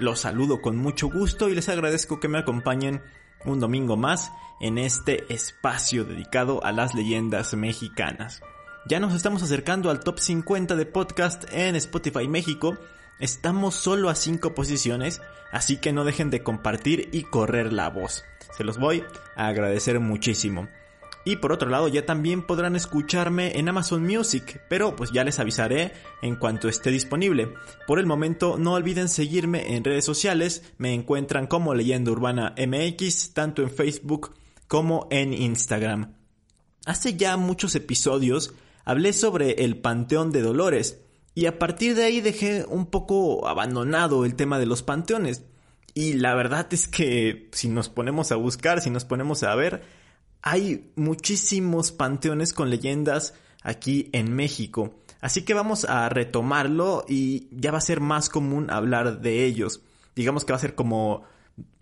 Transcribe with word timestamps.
Los 0.00 0.20
saludo 0.20 0.62
con 0.62 0.78
mucho 0.78 1.10
gusto 1.10 1.50
y 1.50 1.54
les 1.54 1.68
agradezco 1.68 2.20
que 2.20 2.28
me 2.28 2.38
acompañen 2.38 3.02
un 3.44 3.60
domingo 3.60 3.98
más 3.98 4.32
en 4.58 4.78
este 4.78 5.30
espacio 5.30 6.04
dedicado 6.04 6.64
a 6.64 6.72
las 6.72 6.94
leyendas 6.94 7.52
mexicanas. 7.52 8.40
Ya 8.86 8.98
nos 8.98 9.12
estamos 9.12 9.42
acercando 9.42 9.90
al 9.90 10.00
top 10.00 10.18
50 10.18 10.74
de 10.74 10.86
podcast 10.86 11.44
en 11.52 11.76
Spotify 11.76 12.28
México. 12.28 12.78
Estamos 13.18 13.74
solo 13.74 14.08
a 14.08 14.14
5 14.14 14.54
posiciones, 14.54 15.20
así 15.52 15.76
que 15.76 15.92
no 15.92 16.06
dejen 16.06 16.30
de 16.30 16.42
compartir 16.42 17.10
y 17.12 17.24
correr 17.24 17.70
la 17.70 17.90
voz. 17.90 18.24
Se 18.56 18.64
los 18.64 18.78
voy 18.78 19.04
a 19.36 19.48
agradecer 19.48 20.00
muchísimo. 20.00 20.66
Y 21.24 21.36
por 21.36 21.52
otro 21.52 21.68
lado 21.68 21.88
ya 21.88 22.06
también 22.06 22.42
podrán 22.46 22.76
escucharme 22.76 23.58
en 23.58 23.68
Amazon 23.68 24.02
Music, 24.02 24.62
pero 24.70 24.96
pues 24.96 25.12
ya 25.12 25.22
les 25.22 25.38
avisaré 25.38 25.92
en 26.22 26.36
cuanto 26.36 26.68
esté 26.68 26.90
disponible. 26.90 27.52
Por 27.86 27.98
el 27.98 28.06
momento 28.06 28.56
no 28.58 28.72
olviden 28.72 29.08
seguirme 29.08 29.74
en 29.76 29.84
redes 29.84 30.04
sociales, 30.04 30.62
me 30.78 30.94
encuentran 30.94 31.46
como 31.46 31.74
Leyenda 31.74 32.10
Urbana 32.10 32.54
MX, 32.56 33.34
tanto 33.34 33.62
en 33.62 33.70
Facebook 33.70 34.34
como 34.66 35.08
en 35.10 35.34
Instagram. 35.34 36.14
Hace 36.86 37.16
ya 37.16 37.36
muchos 37.36 37.74
episodios 37.74 38.54
hablé 38.84 39.12
sobre 39.12 39.64
el 39.64 39.76
Panteón 39.76 40.32
de 40.32 40.40
Dolores, 40.40 41.00
y 41.34 41.46
a 41.46 41.58
partir 41.58 41.94
de 41.94 42.04
ahí 42.04 42.20
dejé 42.20 42.64
un 42.64 42.86
poco 42.86 43.46
abandonado 43.46 44.24
el 44.24 44.34
tema 44.34 44.58
de 44.58 44.66
los 44.66 44.82
panteones. 44.82 45.44
Y 45.94 46.14
la 46.14 46.34
verdad 46.34 46.66
es 46.72 46.88
que 46.88 47.48
si 47.52 47.68
nos 47.68 47.88
ponemos 47.88 48.32
a 48.32 48.36
buscar, 48.36 48.80
si 48.80 48.90
nos 48.90 49.04
ponemos 49.04 49.42
a 49.42 49.54
ver, 49.54 49.82
hay 50.42 50.90
muchísimos 50.96 51.92
panteones 51.92 52.52
con 52.52 52.70
leyendas 52.70 53.34
aquí 53.62 54.08
en 54.12 54.32
México. 54.32 54.94
Así 55.20 55.42
que 55.42 55.54
vamos 55.54 55.84
a 55.84 56.08
retomarlo 56.08 57.04
y 57.08 57.48
ya 57.52 57.72
va 57.72 57.78
a 57.78 57.82
ser 57.82 58.00
más 58.00 58.28
común 58.28 58.70
hablar 58.70 59.20
de 59.20 59.44
ellos. 59.44 59.82
Digamos 60.16 60.44
que 60.44 60.52
va 60.52 60.56
a 60.56 60.60
ser 60.60 60.74
como 60.74 61.24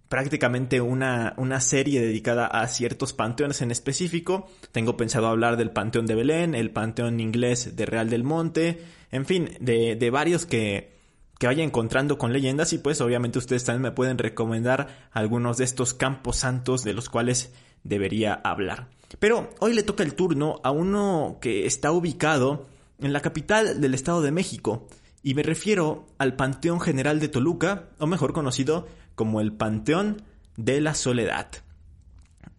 prácticamente 0.09 0.81
una, 0.81 1.34
una 1.36 1.61
serie 1.61 2.01
dedicada 2.01 2.47
a 2.47 2.67
ciertos 2.67 3.12
panteones 3.12 3.62
en 3.62 3.70
específico. 3.70 4.48
Tengo 4.73 4.97
pensado 4.97 5.29
hablar 5.29 5.56
del 5.56 5.70
Panteón 5.70 6.06
de 6.06 6.14
Belén, 6.14 6.55
el 6.55 6.70
Panteón 6.70 7.20
inglés 7.20 7.77
de 7.77 7.86
Real 7.86 8.11
del 8.11 8.25
Monte, 8.25 8.83
en 9.12 9.27
fin, 9.27 9.51
de, 9.61 9.97
de 9.97 10.11
varios 10.11 10.47
que, 10.47 10.98
que 11.39 11.47
vaya 11.47 11.62
encontrando 11.62 12.19
con 12.19 12.33
leyendas 12.33 12.73
y 12.73 12.79
pues 12.79 13.01
obviamente 13.01 13.39
ustedes 13.39 13.64
también 13.64 13.83
me 13.83 13.92
pueden 13.92 14.19
recomendar 14.19 15.09
algunos 15.12 15.59
de 15.59 15.64
estos 15.64 15.95
campos 15.95 16.36
santos 16.36 16.83
de 16.84 16.95
los 16.95 17.09
cuales 17.09 17.53
debería 17.84 18.34
hablar. 18.34 18.88
Pero 19.18 19.50
hoy 19.60 19.72
le 19.72 19.82
toca 19.82 20.02
el 20.02 20.14
turno 20.14 20.60
a 20.62 20.70
uno 20.70 21.38
que 21.40 21.66
está 21.66 21.92
ubicado 21.92 22.66
en 23.00 23.12
la 23.12 23.20
capital 23.20 23.80
del 23.80 23.94
Estado 23.94 24.22
de 24.22 24.32
México, 24.32 24.88
y 25.22 25.34
me 25.34 25.42
refiero 25.42 26.06
al 26.18 26.36
Panteón 26.36 26.80
General 26.80 27.20
de 27.20 27.28
Toluca, 27.28 27.88
o 27.98 28.06
mejor 28.06 28.32
conocido 28.32 28.86
como 29.14 29.40
el 29.40 29.52
Panteón 29.52 30.22
de 30.56 30.80
la 30.80 30.94
Soledad. 30.94 31.48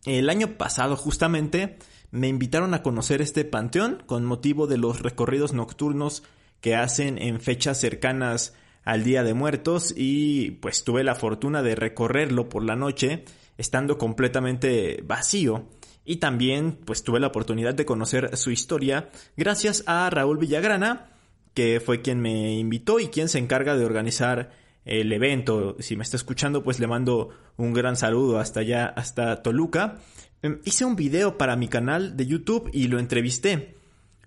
El 0.05 0.29
año 0.29 0.57
pasado 0.57 0.95
justamente 0.95 1.77
me 2.11 2.27
invitaron 2.27 2.73
a 2.73 2.81
conocer 2.81 3.21
este 3.21 3.45
panteón 3.45 4.01
con 4.05 4.25
motivo 4.25 4.65
de 4.65 4.77
los 4.77 5.01
recorridos 5.01 5.53
nocturnos 5.53 6.23
que 6.61 6.75
hacen 6.75 7.21
en 7.21 7.39
fechas 7.39 7.79
cercanas 7.79 8.53
al 8.83 9.03
Día 9.03 9.23
de 9.23 9.33
Muertos 9.33 9.93
y 9.95 10.51
pues 10.51 10.83
tuve 10.83 11.03
la 11.03 11.15
fortuna 11.15 11.61
de 11.61 11.75
recorrerlo 11.75 12.49
por 12.49 12.63
la 12.63 12.75
noche 12.75 13.25
estando 13.59 13.97
completamente 13.97 15.03
vacío. 15.05 15.67
Y 16.05 16.15
también 16.15 16.79
pues 16.85 17.03
tuve 17.03 17.19
la 17.19 17.27
oportunidad 17.27 17.75
de 17.75 17.85
conocer 17.85 18.35
su 18.35 18.49
historia 18.49 19.09
gracias 19.37 19.83
a 19.85 20.09
Raúl 20.09 20.39
Villagrana, 20.39 21.11
que 21.53 21.79
fue 21.79 22.01
quien 22.01 22.19
me 22.19 22.53
invitó 22.53 22.99
y 22.99 23.09
quien 23.09 23.29
se 23.29 23.37
encarga 23.37 23.77
de 23.77 23.85
organizar 23.85 24.51
el 24.85 25.11
evento. 25.11 25.75
Si 25.79 25.95
me 25.95 26.03
está 26.03 26.17
escuchando, 26.17 26.63
pues 26.63 26.79
le 26.79 26.87
mando 26.87 27.29
un 27.57 27.73
gran 27.73 27.95
saludo 27.95 28.39
hasta 28.39 28.61
allá, 28.61 28.87
hasta 28.87 29.43
Toluca. 29.43 29.99
Em, 30.41 30.61
hice 30.63 30.85
un 30.85 30.95
video 30.95 31.37
para 31.37 31.57
mi 31.57 31.67
canal 31.67 32.15
de 32.15 32.25
YouTube 32.25 32.69
y 32.73 32.87
lo 32.87 32.97
entrevisté. 32.97 33.75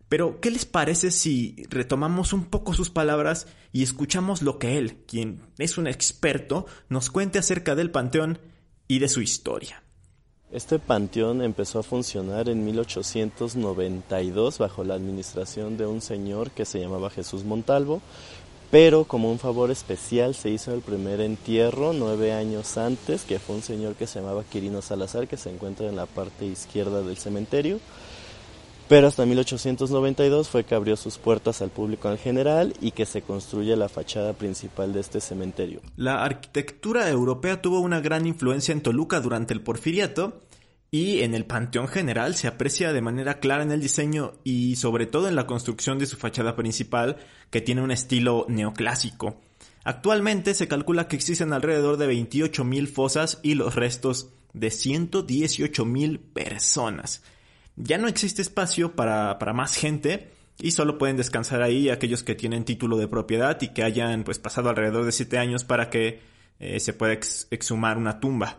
Pero, 0.09 0.41
¿qué 0.41 0.51
les 0.51 0.67
parece 0.67 1.11
si 1.11 1.57
retomamos 1.71 2.35
un 2.35 2.45
poco 2.45 2.75
sus 2.75 2.91
palabras 2.91 3.47
y 3.73 3.83
escuchamos 3.83 4.43
lo 4.43 4.59
que 4.59 4.77
él, 4.77 4.99
quien 5.07 5.41
es 5.57 5.79
un 5.79 5.87
experto, 5.87 6.67
nos 6.91 7.09
cuente 7.09 7.39
acerca 7.39 7.75
del 7.75 7.91
panteón 7.91 8.39
y 8.93 8.99
de 8.99 9.09
su 9.09 9.23
historia. 9.23 9.83
Este 10.51 10.79
panteón 10.79 11.41
empezó 11.41 11.79
a 11.79 11.83
funcionar 11.83 12.51
en 12.51 12.63
1892 12.63 14.59
bajo 14.59 14.85
la 14.85 14.93
administración 14.93 15.79
de 15.79 15.87
un 15.87 16.03
señor 16.03 16.51
que 16.51 16.67
se 16.67 16.79
llamaba 16.79 17.09
Jesús 17.09 17.43
Montalvo, 17.43 18.03
pero 18.71 19.05
como 19.05 19.33
un 19.33 19.39
favor 19.39 19.71
especial 19.71 20.35
se 20.35 20.51
hizo 20.51 20.75
el 20.75 20.83
primer 20.83 21.23
entierro 21.23 21.95
nueve 21.95 22.35
años 22.35 22.77
antes, 22.77 23.23
que 23.23 23.39
fue 23.39 23.57
un 23.57 23.63
señor 23.63 23.95
que 23.95 24.07
se 24.07 24.21
llamaba 24.21 24.45
Quirino 24.45 24.83
Salazar, 24.83 25.27
que 25.27 25.39
se 25.39 25.49
encuentra 25.49 25.89
en 25.89 25.97
la 25.97 26.05
parte 26.05 26.45
izquierda 26.45 27.01
del 27.01 27.17
cementerio. 27.17 27.81
Pero 28.93 29.07
hasta 29.07 29.25
1892 29.25 30.51
fue 30.51 30.65
que 30.65 30.75
abrió 30.75 30.99
sus 30.99 31.17
puertas 31.17 31.63
al 31.63 31.71
público 31.71 32.11
en 32.11 32.19
general 32.19 32.75
y 32.79 32.91
que 32.91 33.07
se 33.07 33.23
construye 33.23 33.75
la 33.75 33.89
fachada 33.89 34.35
principal 34.35 34.93
de 34.93 35.01
este 35.01 35.23
cementerio. 35.23 35.81
La 35.97 36.23
arquitectura 36.23 37.09
europea 37.09 37.63
tuvo 37.63 37.81
una 37.81 38.03
gran 38.03 38.27
influencia 38.27 38.73
en 38.73 38.83
Toluca 38.83 39.21
durante 39.21 39.55
el 39.55 39.63
porfiriato 39.63 40.43
y 40.91 41.21
en 41.21 41.35
el 41.35 41.47
Panteón 41.47 41.89
General 41.89 42.35
se 42.35 42.49
aprecia 42.49 42.93
de 42.93 43.01
manera 43.01 43.41
clara 43.41 43.63
en 43.63 43.73
el 43.73 43.81
diseño 43.81 44.35
y 44.45 44.77
sobre 44.77 45.07
todo 45.07 45.27
en 45.27 45.37
la 45.37 45.47
construcción 45.47 45.99
de 45.99 46.05
su 46.05 46.19
fachada 46.19 46.55
principal 46.55 47.17
que 47.49 47.63
tiene 47.63 47.81
un 47.81 47.93
estilo 47.93 48.45
neoclásico. 48.51 49.41
Actualmente 49.85 50.53
se 50.53 50.69
calcula 50.69 51.09
que 51.09 51.17
existen 51.17 51.55
alrededor 51.55 51.97
de 51.97 52.13
28.000 52.13 52.89
fosas 52.89 53.41
y 53.43 53.55
los 53.55 53.75
restos 53.75 54.29
de 54.53 54.69
118.000 54.69 56.21
personas 56.35 57.23
ya 57.77 57.99
no 57.99 58.09
existe 58.09 58.43
espacio 58.43 58.95
para, 58.95 59.37
más 59.55 59.75
gente 59.75 60.31
y 60.59 60.73
solo 60.73 60.99
pueden 60.99 61.17
descansar 61.17 61.63
ahí 61.63 61.89
aquellos 61.89 62.23
que 62.23 62.35
tienen 62.35 62.65
título 62.65 62.97
de 62.97 63.09
propiedad 63.09 63.61
y 63.61 63.69
que 63.69 63.83
hayan 63.83 64.25
pues 64.25 64.39
pasado 64.39 64.69
alrededor 64.69 65.05
de 65.05 65.13
7 65.13 65.39
años 65.39 65.65
para 65.65 65.91
que 65.91 66.21
eh, 66.59 66.81
se 66.81 66.93
pueda 66.93 67.15
exhumar 67.15 67.97
una 67.97 68.21
tumba. 68.21 68.59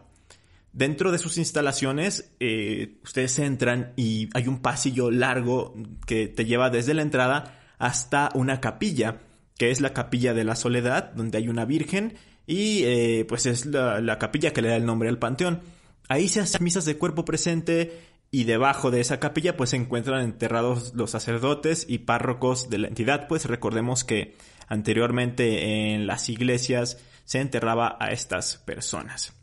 Dentro 0.71 1.11
de 1.11 1.19
sus 1.19 1.37
instalaciones, 1.37 2.33
eh, 2.39 2.97
ustedes 3.03 3.37
entran 3.37 3.93
y 3.95 4.29
hay 4.33 4.47
un 4.47 4.59
pasillo 4.59 5.11
largo 5.11 5.75
que 6.07 6.27
te 6.27 6.45
lleva 6.45 6.71
desde 6.71 6.95
la 6.95 7.03
entrada 7.03 7.59
hasta 7.77 8.31
una 8.33 8.59
capilla, 8.59 9.21
que 9.57 9.69
es 9.69 9.81
la 9.81 9.93
capilla 9.93 10.33
de 10.33 10.43
la 10.43 10.55
soledad, 10.55 11.13
donde 11.13 11.37
hay 11.37 11.47
una 11.47 11.65
virgen 11.65 12.15
y 12.47 12.83
eh, 12.85 13.25
pues 13.29 13.45
es 13.45 13.67
la 13.67 14.17
capilla 14.17 14.51
que 14.51 14.63
le 14.63 14.69
da 14.69 14.75
el 14.75 14.85
nombre 14.85 15.09
al 15.09 15.19
panteón. 15.19 15.61
Ahí 16.09 16.27
se 16.27 16.41
hacen 16.41 16.63
misas 16.63 16.85
de 16.85 16.97
cuerpo 16.97 17.23
presente 17.23 18.12
y 18.33 18.45
debajo 18.45 18.89
de 18.89 18.99
esa 18.99 19.19
capilla 19.19 19.55
pues 19.55 19.69
se 19.69 19.75
encuentran 19.75 20.23
enterrados 20.23 20.95
los 20.95 21.11
sacerdotes 21.11 21.85
y 21.87 21.99
párrocos 21.99 22.67
de 22.67 22.79
la 22.79 22.87
entidad, 22.87 23.27
pues 23.27 23.45
recordemos 23.45 24.03
que 24.03 24.35
anteriormente 24.67 25.93
en 25.93 26.07
las 26.07 26.29
iglesias 26.29 26.97
se 27.25 27.41
enterraba 27.41 27.95
a 27.99 28.07
estas 28.07 28.57
personas. 28.57 29.33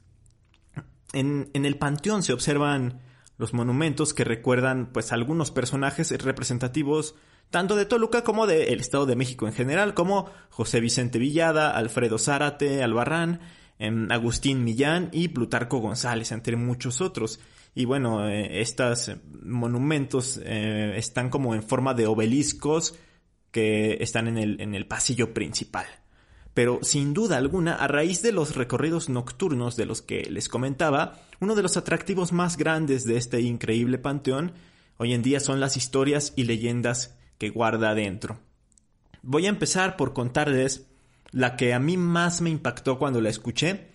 En, 1.13 1.51
en 1.55 1.67
el 1.67 1.79
panteón 1.79 2.25
se 2.25 2.33
observan 2.33 3.01
los 3.39 3.55
monumentos 3.55 4.13
que 4.13 4.25
recuerdan 4.25 4.91
pues 4.93 5.13
algunos 5.13 5.53
personajes 5.53 6.11
representativos 6.25 7.15
tanto 7.51 7.77
de 7.77 7.87
Toluca 7.87 8.25
como 8.25 8.49
del 8.49 8.81
Estado 8.81 9.07
de 9.07 9.15
México 9.15 9.47
en 9.47 9.53
general, 9.53 9.95
como 9.95 10.29
José 10.49 10.81
Vicente 10.81 11.21
Villada, 11.21 11.71
Alfredo 11.71 12.19
Zárate, 12.19 12.83
Albarrán, 12.83 13.41
em, 13.79 14.11
Agustín 14.11 14.65
Millán 14.65 15.11
y 15.13 15.29
Plutarco 15.29 15.79
González, 15.79 16.33
entre 16.33 16.57
muchos 16.57 17.01
otros. 17.01 17.39
Y 17.75 17.85
bueno, 17.85 18.29
eh, 18.29 18.61
estos 18.61 19.13
monumentos 19.43 20.41
eh, 20.45 20.95
están 20.97 21.31
como 21.31 21.55
en 21.55 21.63
forma 21.63 21.95
de 21.95 22.07
obeliscos 22.07 22.95
que 23.51 23.99
están 24.01 24.29
en 24.29 24.39
el, 24.39 24.61
en 24.61 24.75
el 24.75 24.87
pasillo 24.87 25.33
principal. 25.33 25.87
Pero 26.55 26.81
sin 26.83 27.15
duda 27.15 27.37
alguna, 27.37 27.77
a 27.77 27.87
raíz 27.87 28.23
de 28.23 28.33
los 28.33 28.57
recorridos 28.57 29.09
nocturnos 29.09 29.77
de 29.77 29.87
los 29.87 30.03
que 30.03 30.23
les 30.31 30.49
comentaba, 30.49 31.21
uno 31.41 31.55
de 31.55 31.63
los 31.63 31.77
atractivos 31.77 32.33
más 32.33 32.57
grandes 32.57 33.05
de 33.05 33.17
este 33.17 33.41
increíble 33.41 33.99
panteón 33.99 34.53
hoy 34.97 35.15
en 35.15 35.23
día 35.23 35.41
son 35.41 35.61
las 35.61 35.77
historias 35.77 36.33
y 36.37 36.45
leyendas 36.45 37.17
que 37.39 37.51
guarda 37.51 37.91
adentro. 37.91 38.41
Voy 39.23 39.47
a 39.47 39.51
empezar 39.51 39.97
por 39.97 40.13
contarles 40.13 40.87
la 41.31 41.57
que 41.57 41.73
a 41.73 41.79
mí 41.79 41.97
más 41.97 42.41
me 42.41 42.51
impactó 42.51 42.99
cuando 42.99 43.21
la 43.21 43.31
escuché 43.31 43.90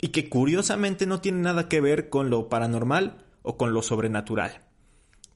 y 0.00 0.08
que 0.08 0.28
curiosamente 0.28 1.06
no 1.06 1.20
tiene 1.20 1.40
nada 1.40 1.68
que 1.68 1.80
ver 1.80 2.08
con 2.08 2.30
lo 2.30 2.48
paranormal 2.48 3.24
o 3.42 3.56
con 3.56 3.72
lo 3.72 3.82
sobrenatural. 3.82 4.62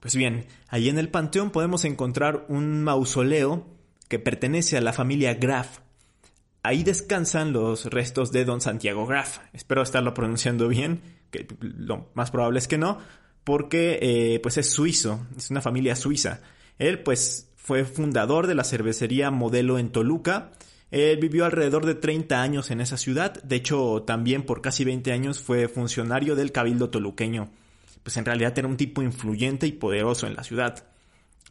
Pues 0.00 0.16
bien, 0.16 0.46
allí 0.68 0.88
en 0.88 0.98
el 0.98 1.08
panteón 1.08 1.50
podemos 1.50 1.84
encontrar 1.84 2.44
un 2.48 2.82
mausoleo 2.84 3.66
que 4.08 4.18
pertenece 4.18 4.76
a 4.76 4.82
la 4.82 4.92
familia 4.92 5.34
Graf. 5.34 5.78
Ahí 6.62 6.82
descansan 6.82 7.52
los 7.52 7.86
restos 7.86 8.32
de 8.32 8.44
don 8.44 8.60
Santiago 8.60 9.06
Graf. 9.06 9.38
Espero 9.52 9.82
estarlo 9.82 10.14
pronunciando 10.14 10.68
bien, 10.68 11.02
que 11.30 11.46
lo 11.60 12.10
más 12.14 12.30
probable 12.30 12.58
es 12.58 12.68
que 12.68 12.78
no, 12.78 12.98
porque 13.44 13.98
eh, 14.00 14.40
pues 14.40 14.56
es 14.56 14.70
suizo, 14.70 15.26
es 15.36 15.50
una 15.50 15.60
familia 15.60 15.96
suiza. 15.96 16.40
Él 16.78 17.02
pues 17.02 17.50
fue 17.56 17.84
fundador 17.84 18.46
de 18.46 18.54
la 18.54 18.64
cervecería 18.64 19.30
Modelo 19.30 19.78
en 19.78 19.90
Toluca. 19.90 20.52
Él 20.94 21.18
vivió 21.18 21.44
alrededor 21.44 21.86
de 21.86 21.96
30 21.96 22.40
años 22.40 22.70
en 22.70 22.80
esa 22.80 22.96
ciudad, 22.96 23.42
de 23.42 23.56
hecho 23.56 24.04
también 24.06 24.44
por 24.44 24.62
casi 24.62 24.84
20 24.84 25.10
años 25.10 25.40
fue 25.40 25.66
funcionario 25.66 26.36
del 26.36 26.52
Cabildo 26.52 26.88
Toluqueño. 26.88 27.50
Pues 28.04 28.16
en 28.16 28.24
realidad 28.24 28.56
era 28.56 28.68
un 28.68 28.76
tipo 28.76 29.02
influyente 29.02 29.66
y 29.66 29.72
poderoso 29.72 30.28
en 30.28 30.36
la 30.36 30.44
ciudad. 30.44 30.86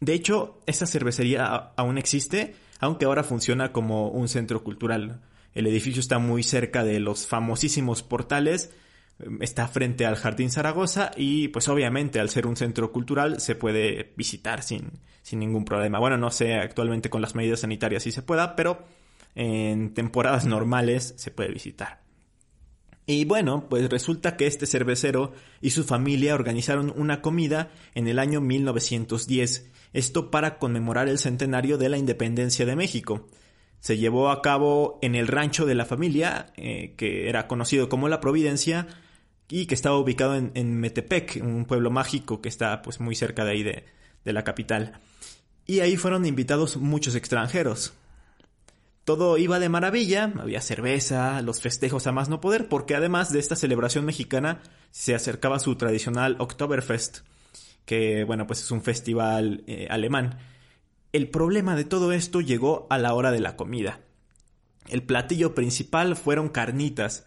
De 0.00 0.14
hecho, 0.14 0.62
esa 0.64 0.86
cervecería 0.86 1.44
aún 1.76 1.98
existe, 1.98 2.54
aunque 2.80 3.04
ahora 3.04 3.22
funciona 3.22 3.70
como 3.70 4.08
un 4.08 4.28
centro 4.28 4.64
cultural. 4.64 5.20
El 5.52 5.66
edificio 5.66 6.00
está 6.00 6.18
muy 6.18 6.42
cerca 6.42 6.82
de 6.82 6.98
los 6.98 7.26
famosísimos 7.26 8.02
portales 8.02 8.70
está 9.40 9.68
frente 9.68 10.06
al 10.06 10.16
Jardín 10.16 10.50
Zaragoza 10.50 11.10
y 11.16 11.48
pues 11.48 11.68
obviamente 11.68 12.18
al 12.18 12.30
ser 12.30 12.46
un 12.46 12.56
centro 12.56 12.90
cultural 12.92 13.40
se 13.40 13.54
puede 13.54 14.12
visitar 14.16 14.62
sin, 14.62 14.90
sin 15.22 15.38
ningún 15.38 15.64
problema. 15.64 15.98
Bueno, 15.98 16.16
no 16.16 16.30
sé 16.30 16.54
actualmente 16.54 17.10
con 17.10 17.22
las 17.22 17.34
medidas 17.34 17.60
sanitarias 17.60 18.02
si 18.02 18.10
se 18.10 18.22
pueda, 18.22 18.56
pero 18.56 18.84
en 19.34 19.94
temporadas 19.94 20.46
normales 20.46 21.14
se 21.16 21.30
puede 21.30 21.52
visitar. 21.52 22.04
Y 23.06 23.26
bueno, 23.26 23.66
pues 23.68 23.90
resulta 23.90 24.36
que 24.36 24.46
este 24.46 24.66
cervecero 24.66 25.32
y 25.60 25.70
su 25.70 25.84
familia 25.84 26.34
organizaron 26.34 26.92
una 26.96 27.20
comida 27.20 27.70
en 27.94 28.08
el 28.08 28.18
año 28.18 28.40
1910, 28.40 29.70
esto 29.92 30.30
para 30.30 30.58
conmemorar 30.58 31.08
el 31.08 31.18
centenario 31.18 31.76
de 31.76 31.90
la 31.90 31.98
independencia 31.98 32.64
de 32.64 32.76
México. 32.76 33.28
Se 33.80 33.98
llevó 33.98 34.30
a 34.30 34.40
cabo 34.40 34.98
en 35.02 35.14
el 35.14 35.28
rancho 35.28 35.66
de 35.66 35.74
la 35.74 35.84
familia, 35.84 36.46
eh, 36.56 36.94
que 36.96 37.28
era 37.28 37.46
conocido 37.46 37.90
como 37.90 38.08
La 38.08 38.20
Providencia, 38.20 38.86
y 39.50 39.66
que 39.66 39.74
estaba 39.74 39.98
ubicado 39.98 40.36
en, 40.36 40.80
Metepec, 40.80 41.40
un 41.42 41.66
pueblo 41.66 41.90
mágico 41.90 42.40
que 42.40 42.48
está 42.48 42.80
pues 42.80 42.98
muy 43.00 43.14
cerca 43.14 43.44
de 43.44 43.50
ahí 43.50 43.62
de, 43.62 43.84
de 44.24 44.32
la 44.32 44.42
capital. 44.44 45.00
Y 45.66 45.80
ahí 45.80 45.96
fueron 45.96 46.24
invitados 46.24 46.78
muchos 46.78 47.14
extranjeros. 47.14 47.92
Todo 49.04 49.36
iba 49.36 49.58
de 49.58 49.68
maravilla, 49.68 50.32
había 50.38 50.62
cerveza, 50.62 51.42
los 51.42 51.60
festejos 51.60 52.06
a 52.06 52.12
más 52.12 52.30
no 52.30 52.40
poder, 52.40 52.68
porque 52.68 52.94
además 52.94 53.30
de 53.30 53.38
esta 53.38 53.54
celebración 53.54 54.06
mexicana 54.06 54.62
se 54.90 55.14
acercaba 55.14 55.58
su 55.58 55.76
tradicional 55.76 56.36
Oktoberfest, 56.38 57.18
que 57.84 58.24
bueno, 58.24 58.46
pues 58.46 58.62
es 58.62 58.70
un 58.70 58.80
festival 58.80 59.62
eh, 59.66 59.88
alemán. 59.90 60.38
El 61.12 61.28
problema 61.28 61.76
de 61.76 61.84
todo 61.84 62.12
esto 62.12 62.40
llegó 62.40 62.86
a 62.88 62.98
la 62.98 63.12
hora 63.12 63.30
de 63.30 63.40
la 63.40 63.56
comida. 63.56 64.00
El 64.88 65.02
platillo 65.02 65.54
principal 65.54 66.16
fueron 66.16 66.48
carnitas, 66.48 67.26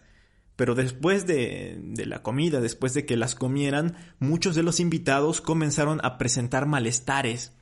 pero 0.56 0.74
después 0.74 1.26
de, 1.26 1.80
la 2.04 2.22
comida, 2.22 2.60
después 2.60 2.92
de 2.92 3.06
que 3.06 3.16
las 3.16 3.36
comieran, 3.36 3.96
muchos 4.18 4.56
de 4.56 4.64
los 4.64 4.80
invitados 4.80 5.40
comenzaron 5.40 6.00
a 6.02 6.18
presentar 6.18 6.66
malestares. 6.66 7.52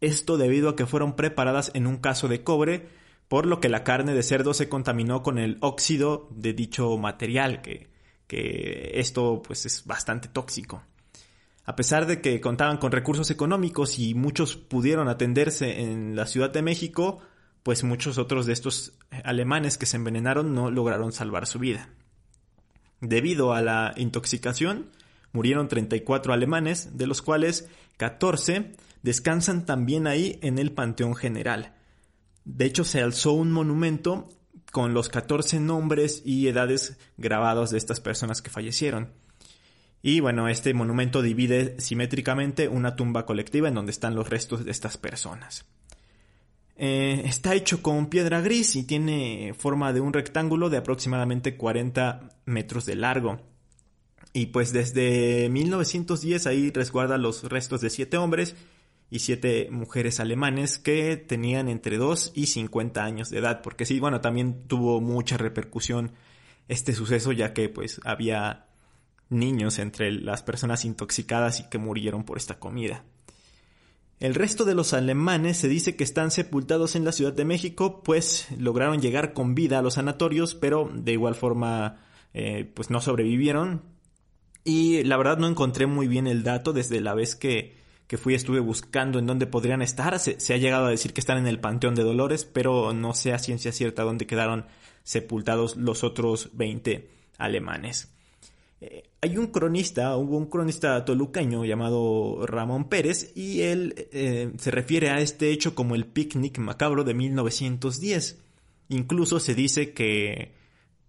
Esto 0.00 0.38
debido 0.38 0.70
a 0.70 0.76
que 0.76 0.86
fueron 0.86 1.16
preparadas 1.16 1.70
en 1.74 1.86
un 1.86 1.98
caso 1.98 2.28
de 2.28 2.42
cobre, 2.42 2.88
por 3.28 3.46
lo 3.46 3.60
que 3.60 3.68
la 3.68 3.84
carne 3.84 4.14
de 4.14 4.22
cerdo 4.22 4.54
se 4.54 4.68
contaminó 4.68 5.22
con 5.22 5.38
el 5.38 5.58
óxido 5.60 6.28
de 6.30 6.54
dicho 6.54 6.96
material, 6.96 7.60
que, 7.60 7.88
que 8.26 8.92
esto 8.94 9.42
pues 9.46 9.66
es 9.66 9.84
bastante 9.84 10.28
tóxico. 10.28 10.82
A 11.64 11.76
pesar 11.76 12.06
de 12.06 12.22
que 12.22 12.40
contaban 12.40 12.78
con 12.78 12.92
recursos 12.92 13.30
económicos 13.30 13.98
y 13.98 14.14
muchos 14.14 14.56
pudieron 14.56 15.08
atenderse 15.08 15.82
en 15.82 16.16
la 16.16 16.26
Ciudad 16.26 16.50
de 16.50 16.62
México, 16.62 17.20
pues 17.62 17.84
muchos 17.84 18.16
otros 18.16 18.46
de 18.46 18.54
estos 18.54 18.94
alemanes 19.24 19.76
que 19.76 19.84
se 19.84 19.98
envenenaron 19.98 20.54
no 20.54 20.70
lograron 20.70 21.12
salvar 21.12 21.46
su 21.46 21.58
vida. 21.58 21.90
Debido 23.02 23.52
a 23.52 23.60
la 23.60 23.92
intoxicación, 23.98 24.90
murieron 25.32 25.68
34 25.68 26.32
alemanes, 26.32 26.96
de 26.96 27.06
los 27.06 27.20
cuales 27.20 27.68
14 27.98 28.72
descansan 29.02 29.66
también 29.66 30.06
ahí 30.06 30.38
en 30.42 30.58
el 30.58 30.72
Panteón 30.72 31.14
General. 31.14 31.74
De 32.48 32.64
hecho, 32.64 32.82
se 32.82 33.02
alzó 33.02 33.34
un 33.34 33.52
monumento 33.52 34.26
con 34.72 34.94
los 34.94 35.10
14 35.10 35.60
nombres 35.60 36.22
y 36.24 36.48
edades 36.48 36.96
grabados 37.18 37.70
de 37.70 37.76
estas 37.76 38.00
personas 38.00 38.40
que 38.40 38.48
fallecieron. 38.48 39.12
Y 40.00 40.20
bueno, 40.20 40.48
este 40.48 40.72
monumento 40.72 41.20
divide 41.20 41.78
simétricamente 41.78 42.68
una 42.68 42.96
tumba 42.96 43.26
colectiva 43.26 43.68
en 43.68 43.74
donde 43.74 43.92
están 43.92 44.14
los 44.14 44.30
restos 44.30 44.64
de 44.64 44.70
estas 44.70 44.96
personas. 44.96 45.66
Eh, 46.76 47.22
está 47.26 47.54
hecho 47.54 47.82
con 47.82 48.06
piedra 48.06 48.40
gris 48.40 48.76
y 48.76 48.84
tiene 48.84 49.52
forma 49.52 49.92
de 49.92 50.00
un 50.00 50.14
rectángulo 50.14 50.70
de 50.70 50.78
aproximadamente 50.78 51.58
40 51.58 52.30
metros 52.46 52.86
de 52.86 52.96
largo. 52.96 53.42
Y 54.32 54.46
pues 54.46 54.72
desde 54.72 55.50
1910 55.50 56.46
ahí 56.46 56.70
resguarda 56.70 57.18
los 57.18 57.44
restos 57.44 57.82
de 57.82 57.90
siete 57.90 58.16
hombres 58.16 58.54
y 59.10 59.20
siete 59.20 59.68
mujeres 59.70 60.20
alemanes 60.20 60.78
que 60.78 61.16
tenían 61.16 61.68
entre 61.68 61.96
2 61.96 62.32
y 62.34 62.46
50 62.46 63.02
años 63.04 63.30
de 63.30 63.38
edad. 63.38 63.62
Porque 63.62 63.86
sí, 63.86 64.00
bueno, 64.00 64.20
también 64.20 64.66
tuvo 64.66 65.00
mucha 65.00 65.36
repercusión 65.36 66.12
este 66.68 66.94
suceso 66.94 67.32
ya 67.32 67.54
que 67.54 67.68
pues 67.68 68.00
había 68.04 68.66
niños 69.30 69.78
entre 69.78 70.12
las 70.12 70.42
personas 70.42 70.84
intoxicadas 70.84 71.60
y 71.60 71.68
que 71.68 71.78
murieron 71.78 72.24
por 72.24 72.36
esta 72.36 72.58
comida. 72.58 73.04
El 74.20 74.34
resto 74.34 74.64
de 74.64 74.74
los 74.74 74.94
alemanes 74.94 75.58
se 75.58 75.68
dice 75.68 75.94
que 75.94 76.02
están 76.02 76.30
sepultados 76.30 76.96
en 76.96 77.04
la 77.04 77.12
Ciudad 77.12 77.32
de 77.32 77.44
México, 77.44 78.02
pues 78.02 78.48
lograron 78.58 79.00
llegar 79.00 79.32
con 79.32 79.54
vida 79.54 79.78
a 79.78 79.82
los 79.82 79.94
sanatorios, 79.94 80.54
pero 80.54 80.90
de 80.92 81.12
igual 81.12 81.36
forma 81.36 82.00
eh, 82.34 82.70
pues 82.74 82.90
no 82.90 83.00
sobrevivieron. 83.00 83.82
Y 84.64 85.04
la 85.04 85.16
verdad 85.16 85.38
no 85.38 85.46
encontré 85.46 85.86
muy 85.86 86.08
bien 86.08 86.26
el 86.26 86.42
dato 86.42 86.72
desde 86.72 87.00
la 87.00 87.14
vez 87.14 87.36
que, 87.36 87.76
que 88.08 88.16
fui 88.16 88.34
estuve 88.34 88.58
buscando 88.58 89.18
en 89.18 89.26
dónde 89.26 89.46
podrían 89.46 89.82
estar. 89.82 90.18
Se, 90.18 90.54
ha 90.54 90.56
llegado 90.56 90.86
a 90.86 90.90
decir 90.90 91.12
que 91.12 91.20
están 91.20 91.38
en 91.38 91.46
el 91.46 91.60
Panteón 91.60 91.94
de 91.94 92.02
Dolores, 92.02 92.46
pero 92.46 92.94
no 92.94 93.12
sé 93.14 93.34
a 93.34 93.38
ciencia 93.38 93.70
cierta 93.70 94.02
dónde 94.02 94.26
quedaron 94.26 94.64
sepultados 95.04 95.76
los 95.76 96.02
otros 96.02 96.50
20 96.54 97.10
alemanes. 97.36 98.10
Eh, 98.80 99.10
hay 99.20 99.36
un 99.36 99.48
cronista, 99.48 100.16
hubo 100.16 100.38
un 100.38 100.46
cronista 100.46 101.04
tolucaño 101.04 101.66
llamado 101.66 102.46
Ramón 102.46 102.88
Pérez 102.88 103.32
y 103.36 103.62
él 103.62 104.08
eh, 104.12 104.52
se 104.56 104.70
refiere 104.70 105.10
a 105.10 105.20
este 105.20 105.50
hecho 105.50 105.74
como 105.74 105.94
el 105.94 106.06
picnic 106.06 106.58
macabro 106.58 107.04
de 107.04 107.12
1910. 107.12 108.38
Incluso 108.88 109.38
se 109.38 109.54
dice 109.54 109.92
que, 109.92 110.52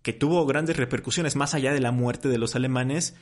que 0.02 0.12
tuvo 0.12 0.46
grandes 0.46 0.76
repercusiones 0.76 1.38
más 1.38 1.54
allá 1.54 1.72
de 1.72 1.80
la 1.80 1.94
muerte 1.94 2.28
de 2.28 2.40
los 2.40 2.58
alemanes, 2.58 3.16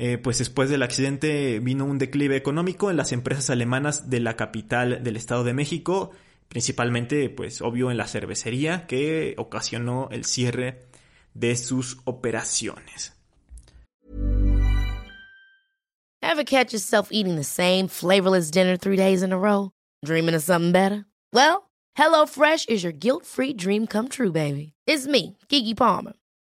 eh, 0.00 0.16
pues 0.16 0.38
después 0.38 0.70
del 0.70 0.84
accidente 0.84 1.58
vino 1.58 1.84
un 1.84 1.98
declive 1.98 2.36
económico 2.36 2.88
en 2.88 2.96
las 2.96 3.10
empresas 3.10 3.50
alemanas 3.50 4.08
de 4.08 4.20
la 4.20 4.36
capital 4.36 5.02
del 5.02 5.16
Estado 5.16 5.42
de 5.42 5.54
México, 5.54 6.12
principalmente, 6.48 7.28
pues 7.30 7.60
obvio, 7.60 7.90
en 7.90 7.96
la 7.96 8.06
cervecería, 8.06 8.86
que 8.86 9.34
ocasionó 9.38 10.08
el 10.12 10.24
cierre 10.24 10.86
de 11.34 11.56
sus 11.56 11.98
operaciones. 12.04 13.12
Ever 16.22 16.44
catch 16.44 16.72
yourself 16.72 17.08
eating 17.10 17.34
the 17.34 17.42
same 17.42 17.88
flavorless 17.88 18.52
dinner 18.52 18.76
three 18.76 18.96
days 18.96 19.24
in 19.24 19.32
a 19.32 19.38
row? 19.38 19.72
Dreaming 20.04 20.36
of 20.36 20.44
something 20.44 20.70
better? 20.70 21.06
Well, 21.32 21.70
HelloFresh 21.98 22.68
is 22.68 22.84
your 22.84 22.92
guilt-free 22.92 23.54
dream 23.54 23.88
come 23.88 24.08
true, 24.08 24.30
baby. 24.30 24.74
It's 24.86 25.08
me, 25.08 25.38
Kiki 25.48 25.74
Palmer. 25.74 26.12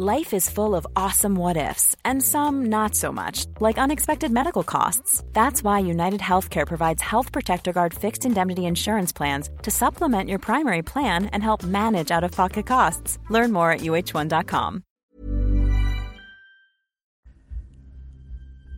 Life 0.00 0.32
is 0.32 0.48
full 0.48 0.76
of 0.76 0.86
awesome 0.94 1.34
what 1.34 1.56
ifs, 1.56 1.96
and 2.04 2.22
some 2.22 2.66
not 2.66 2.94
so 2.94 3.10
much, 3.10 3.46
like 3.58 3.78
unexpected 3.78 4.30
medical 4.30 4.62
costs. 4.62 5.24
That's 5.32 5.64
why 5.64 5.80
United 5.80 6.20
Healthcare 6.20 6.64
provides 6.64 7.02
Health 7.02 7.32
Protector 7.32 7.72
Guard 7.72 7.92
fixed 7.92 8.24
indemnity 8.24 8.64
insurance 8.66 9.12
plans 9.12 9.50
to 9.64 9.72
supplement 9.72 10.28
your 10.28 10.38
primary 10.38 10.82
plan 10.82 11.26
and 11.32 11.42
help 11.42 11.64
manage 11.64 12.12
out 12.12 12.22
of 12.22 12.30
pocket 12.30 12.64
costs. 12.64 13.18
Learn 13.28 13.50
more 13.50 13.72
at 13.72 13.80
uh1.com. 13.80 14.84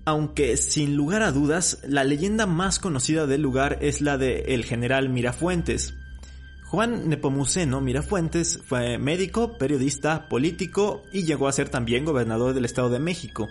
Aunque 0.07 0.57
sin 0.57 0.97
lugar 0.97 1.23
a 1.23 1.33
dudas, 1.33 1.83
la 1.87 2.03
leyenda 2.03 2.47
más 2.47 2.79
conocida 2.79 3.27
del 3.27 3.43
lugar 3.43 3.77
es 3.83 4.00
la 4.00 4.17
de 4.17 4.55
el 4.55 4.65
general 4.65 5.11
Mirafuentes. 5.11 5.93
Juan 6.71 7.09
Nepomuceno 7.09 7.81
Mirafuentes 7.81 8.61
fue 8.65 8.97
médico, 8.97 9.59
periodista, 9.59 10.29
político 10.29 11.03
y 11.12 11.25
llegó 11.25 11.49
a 11.49 11.53
ser 11.53 11.69
también 11.69 12.05
gobernador 12.05 12.55
del 12.55 12.65
Estado 12.65 12.91
de 12.91 13.00
México. 13.00 13.49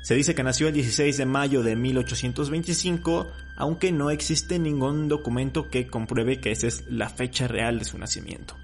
Se 0.00 0.14
dice 0.14 0.34
que 0.34 0.42
nació 0.42 0.68
el 0.68 0.74
16 0.74 1.18
de 1.18 1.26
mayo 1.26 1.62
de 1.62 1.76
1825, 1.76 3.26
aunque 3.58 3.92
no 3.92 4.08
existe 4.08 4.58
ningún 4.58 5.08
documento 5.08 5.68
que 5.68 5.86
compruebe 5.86 6.40
que 6.40 6.50
esa 6.50 6.66
es 6.66 6.86
la 6.88 7.10
fecha 7.10 7.46
real 7.46 7.78
de 7.78 7.84
su 7.84 7.98
nacimiento. 7.98 8.56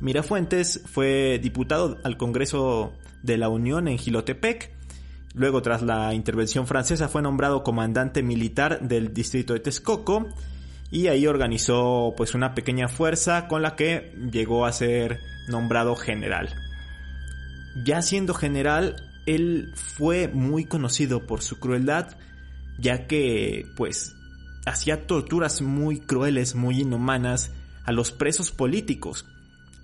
Mirafuentes 0.00 0.82
fue 0.86 1.38
diputado 1.40 2.00
al 2.02 2.16
Congreso 2.16 2.92
de 3.22 3.38
la 3.38 3.48
Unión 3.48 3.86
en 3.86 3.98
Gilotepec. 3.98 4.72
Luego, 5.34 5.62
tras 5.62 5.82
la 5.82 6.12
intervención 6.12 6.66
francesa, 6.66 7.08
fue 7.08 7.22
nombrado 7.22 7.62
comandante 7.62 8.24
militar 8.24 8.80
del 8.80 9.14
distrito 9.14 9.52
de 9.52 9.60
Texcoco 9.60 10.26
y 10.90 11.08
ahí 11.08 11.26
organizó 11.26 12.14
pues 12.16 12.34
una 12.34 12.54
pequeña 12.54 12.88
fuerza 12.88 13.46
con 13.48 13.62
la 13.62 13.76
que 13.76 14.14
llegó 14.32 14.64
a 14.64 14.72
ser 14.72 15.20
nombrado 15.48 15.96
general. 15.96 16.54
Ya 17.84 18.02
siendo 18.02 18.34
general, 18.34 18.96
él 19.26 19.72
fue 19.74 20.28
muy 20.28 20.64
conocido 20.64 21.26
por 21.26 21.42
su 21.42 21.58
crueldad, 21.58 22.16
ya 22.78 23.06
que 23.06 23.66
pues 23.76 24.14
hacía 24.66 25.06
torturas 25.06 25.60
muy 25.60 26.00
crueles, 26.00 26.54
muy 26.54 26.80
inhumanas 26.80 27.52
a 27.84 27.92
los 27.92 28.12
presos 28.12 28.50
políticos, 28.50 29.26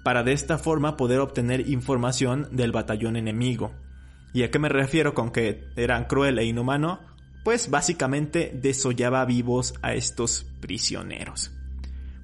para 0.02 0.22
de 0.22 0.32
esta 0.32 0.58
forma 0.58 0.96
poder 0.96 1.20
obtener 1.20 1.68
información 1.68 2.48
del 2.52 2.72
batallón 2.72 3.16
enemigo. 3.16 3.72
¿Y 4.32 4.42
a 4.42 4.50
qué 4.50 4.58
me 4.58 4.68
refiero 4.68 5.14
con 5.14 5.30
que 5.30 5.68
eran 5.76 6.04
cruel 6.04 6.38
e 6.38 6.44
inhumano? 6.44 7.00
Pues 7.44 7.70
básicamente 7.70 8.50
desollaba 8.54 9.24
vivos 9.24 9.74
a 9.82 9.94
estos 9.94 10.46
prisioneros. 10.60 11.52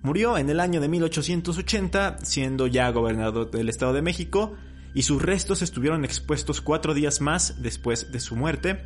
Murió 0.02 0.38
en 0.38 0.48
el 0.48 0.60
año 0.60 0.80
de 0.80 0.88
1880, 0.88 2.18
siendo 2.22 2.66
ya 2.66 2.90
gobernador 2.90 3.50
del 3.50 3.68
Estado 3.68 3.92
de 3.92 4.00
México, 4.00 4.56
y 4.94 5.02
sus 5.02 5.20
restos 5.20 5.62
estuvieron 5.62 6.04
expuestos 6.04 6.62
cuatro 6.62 6.94
días 6.94 7.20
más 7.20 7.62
después 7.62 8.10
de 8.10 8.18
su 8.18 8.34
muerte. 8.34 8.82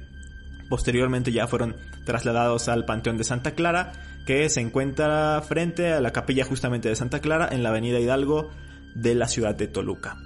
Posteriormente 0.68 1.30
ya 1.30 1.46
fueron 1.46 1.76
trasladados 2.04 2.68
al 2.68 2.84
Panteón 2.84 3.16
de 3.16 3.24
Santa 3.24 3.52
Clara, 3.52 3.92
que 4.26 4.48
se 4.48 4.60
encuentra 4.60 5.40
frente 5.46 5.92
a 5.92 6.00
la 6.00 6.12
capilla 6.12 6.44
justamente 6.44 6.88
de 6.88 6.96
Santa 6.96 7.20
Clara 7.20 7.48
en 7.52 7.62
la 7.62 7.68
avenida 7.68 8.00
Hidalgo 8.00 8.50
de 8.96 9.14
la 9.14 9.28
ciudad 9.28 9.54
de 9.54 9.68
Toluca. 9.68 10.16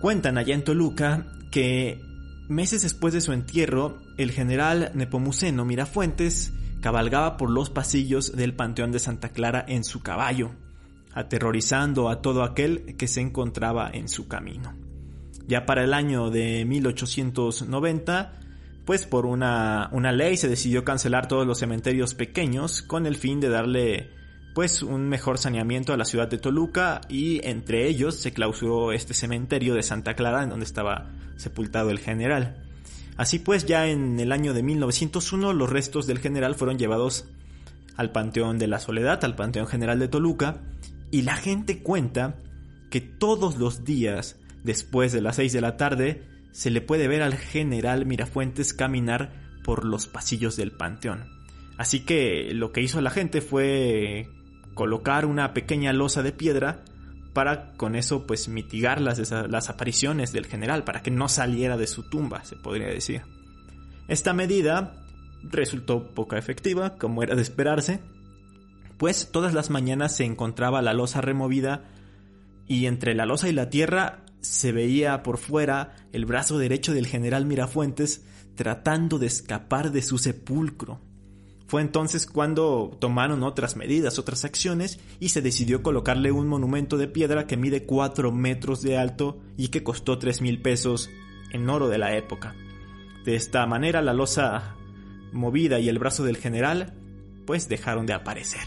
Cuentan 0.00 0.38
allá 0.38 0.54
en 0.54 0.64
Toluca 0.64 1.26
que 1.50 2.00
Meses 2.48 2.80
después 2.80 3.12
de 3.12 3.20
su 3.20 3.32
entierro, 3.32 3.98
el 4.16 4.30
general 4.30 4.90
Nepomuceno 4.94 5.66
Mirafuentes 5.66 6.50
cabalgaba 6.80 7.36
por 7.36 7.50
los 7.50 7.68
pasillos 7.68 8.34
del 8.34 8.54
Panteón 8.54 8.90
de 8.90 8.98
Santa 8.98 9.28
Clara 9.28 9.62
en 9.68 9.84
su 9.84 10.02
caballo, 10.02 10.52
aterrorizando 11.12 12.08
a 12.08 12.22
todo 12.22 12.42
aquel 12.42 12.96
que 12.96 13.06
se 13.06 13.20
encontraba 13.20 13.90
en 13.92 14.08
su 14.08 14.28
camino. 14.28 14.74
Ya 15.46 15.66
para 15.66 15.84
el 15.84 15.92
año 15.92 16.30
de 16.30 16.64
1890, 16.64 18.32
pues 18.86 19.04
por 19.04 19.26
una, 19.26 19.90
una 19.92 20.12
ley 20.12 20.38
se 20.38 20.48
decidió 20.48 20.84
cancelar 20.84 21.28
todos 21.28 21.46
los 21.46 21.58
cementerios 21.58 22.14
pequeños 22.14 22.80
con 22.80 23.04
el 23.04 23.16
fin 23.16 23.40
de 23.40 23.50
darle 23.50 24.17
pues 24.58 24.82
un 24.82 25.08
mejor 25.08 25.38
saneamiento 25.38 25.92
a 25.92 25.96
la 25.96 26.04
ciudad 26.04 26.26
de 26.26 26.36
Toluca 26.36 27.00
y 27.08 27.46
entre 27.46 27.86
ellos 27.86 28.16
se 28.16 28.32
clausuró 28.32 28.90
este 28.90 29.14
cementerio 29.14 29.72
de 29.72 29.84
Santa 29.84 30.14
Clara 30.14 30.42
en 30.42 30.50
donde 30.50 30.64
estaba 30.64 31.12
sepultado 31.36 31.90
el 31.90 32.00
general. 32.00 32.56
Así 33.16 33.38
pues, 33.38 33.66
ya 33.66 33.86
en 33.86 34.18
el 34.18 34.32
año 34.32 34.54
de 34.54 34.64
1901 34.64 35.52
los 35.52 35.70
restos 35.70 36.08
del 36.08 36.18
general 36.18 36.56
fueron 36.56 36.76
llevados 36.76 37.28
al 37.96 38.10
Panteón 38.10 38.58
de 38.58 38.66
la 38.66 38.80
Soledad, 38.80 39.24
al 39.24 39.36
Panteón 39.36 39.68
General 39.68 40.00
de 40.00 40.08
Toluca, 40.08 40.60
y 41.12 41.22
la 41.22 41.36
gente 41.36 41.84
cuenta 41.84 42.34
que 42.90 43.00
todos 43.00 43.58
los 43.58 43.84
días, 43.84 44.40
después 44.64 45.12
de 45.12 45.20
las 45.20 45.36
6 45.36 45.52
de 45.52 45.60
la 45.60 45.76
tarde, 45.76 46.24
se 46.50 46.70
le 46.70 46.80
puede 46.80 47.06
ver 47.06 47.22
al 47.22 47.36
general 47.36 48.06
Mirafuentes 48.06 48.74
caminar 48.74 49.30
por 49.62 49.84
los 49.84 50.08
pasillos 50.08 50.56
del 50.56 50.72
Panteón. 50.72 51.28
Así 51.76 52.00
que 52.00 52.52
lo 52.54 52.72
que 52.72 52.80
hizo 52.80 53.00
la 53.00 53.10
gente 53.10 53.40
fue 53.40 54.28
colocar 54.78 55.26
una 55.26 55.54
pequeña 55.54 55.92
losa 55.92 56.22
de 56.22 56.30
piedra 56.30 56.84
para 57.32 57.72
con 57.72 57.96
eso 57.96 58.28
pues 58.28 58.46
mitigar 58.46 59.00
las, 59.00 59.18
las 59.32 59.70
apariciones 59.70 60.30
del 60.30 60.46
general, 60.46 60.84
para 60.84 61.02
que 61.02 61.10
no 61.10 61.28
saliera 61.28 61.76
de 61.76 61.88
su 61.88 62.08
tumba, 62.08 62.44
se 62.44 62.54
podría 62.54 62.86
decir. 62.86 63.22
Esta 64.06 64.34
medida 64.34 64.94
resultó 65.42 66.14
poco 66.14 66.36
efectiva, 66.36 66.94
como 66.94 67.24
era 67.24 67.34
de 67.34 67.42
esperarse, 67.42 67.98
pues 68.98 69.32
todas 69.32 69.52
las 69.52 69.68
mañanas 69.68 70.14
se 70.14 70.24
encontraba 70.24 70.80
la 70.80 70.94
losa 70.94 71.20
removida 71.22 71.82
y 72.68 72.86
entre 72.86 73.16
la 73.16 73.26
losa 73.26 73.48
y 73.48 73.54
la 73.54 73.70
tierra 73.70 74.26
se 74.42 74.70
veía 74.70 75.24
por 75.24 75.38
fuera 75.38 75.96
el 76.12 76.24
brazo 76.24 76.56
derecho 76.56 76.94
del 76.94 77.08
general 77.08 77.46
Mirafuentes 77.46 78.24
tratando 78.54 79.18
de 79.18 79.26
escapar 79.26 79.90
de 79.90 80.02
su 80.02 80.18
sepulcro. 80.18 81.00
Fue 81.68 81.82
entonces 81.82 82.26
cuando 82.26 82.96
tomaron 82.98 83.42
otras 83.42 83.76
medidas, 83.76 84.18
otras 84.18 84.46
acciones, 84.46 84.98
y 85.20 85.28
se 85.28 85.42
decidió 85.42 85.82
colocarle 85.82 86.32
un 86.32 86.48
monumento 86.48 86.96
de 86.96 87.08
piedra 87.08 87.46
que 87.46 87.58
mide 87.58 87.84
4 87.84 88.32
metros 88.32 88.80
de 88.80 88.96
alto 88.96 89.38
y 89.58 89.68
que 89.68 89.82
costó 89.82 90.18
3 90.18 90.40
mil 90.40 90.62
pesos 90.62 91.10
en 91.52 91.68
oro 91.68 91.90
de 91.90 91.98
la 91.98 92.16
época. 92.16 92.54
De 93.26 93.36
esta 93.36 93.66
manera 93.66 94.00
la 94.00 94.14
losa 94.14 94.76
movida 95.32 95.78
y 95.78 95.90
el 95.90 95.98
brazo 95.98 96.24
del 96.24 96.38
general 96.38 96.94
pues 97.46 97.68
dejaron 97.68 98.06
de 98.06 98.14
aparecer. 98.14 98.62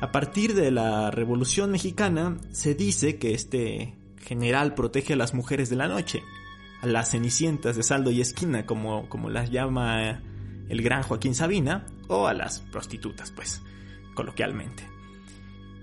A 0.00 0.10
partir 0.10 0.54
de 0.54 0.72
la 0.72 1.12
Revolución 1.12 1.70
Mexicana 1.70 2.36
se 2.50 2.74
dice 2.74 3.20
que 3.20 3.32
este 3.32 3.94
general 4.18 4.74
protege 4.74 5.12
a 5.12 5.16
las 5.16 5.34
mujeres 5.34 5.70
de 5.70 5.76
la 5.76 5.86
noche, 5.86 6.24
a 6.82 6.88
las 6.88 7.12
cenicientas 7.12 7.76
de 7.76 7.84
saldo 7.84 8.10
y 8.10 8.20
esquina 8.20 8.66
como, 8.66 9.08
como 9.08 9.30
las 9.30 9.50
llama 9.50 10.20
el 10.70 10.82
gran 10.82 11.02
Joaquín 11.02 11.34
Sabina 11.34 11.84
o 12.08 12.26
a 12.28 12.32
las 12.32 12.60
prostitutas, 12.60 13.32
pues, 13.32 13.60
coloquialmente. 14.14 14.84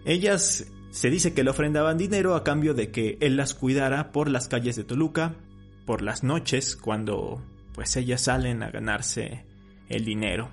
Ellas 0.05 0.71
se 0.91 1.09
dice 1.09 1.33
que 1.33 1.43
le 1.43 1.49
ofrendaban 1.49 1.97
dinero 1.97 2.35
a 2.35 2.43
cambio 2.43 2.73
de 2.73 2.89
que 2.89 3.17
él 3.19 3.35
las 3.35 3.53
cuidara 3.53 4.13
por 4.13 4.29
las 4.29 4.47
calles 4.47 4.77
de 4.77 4.85
Toluca, 4.85 5.35
por 5.85 6.01
las 6.01 6.23
noches, 6.23 6.77
cuando 6.77 7.43
pues 7.73 7.95
ellas 7.97 8.21
salen 8.21 8.63
a 8.63 8.71
ganarse 8.71 9.45
el 9.89 10.05
dinero. 10.05 10.49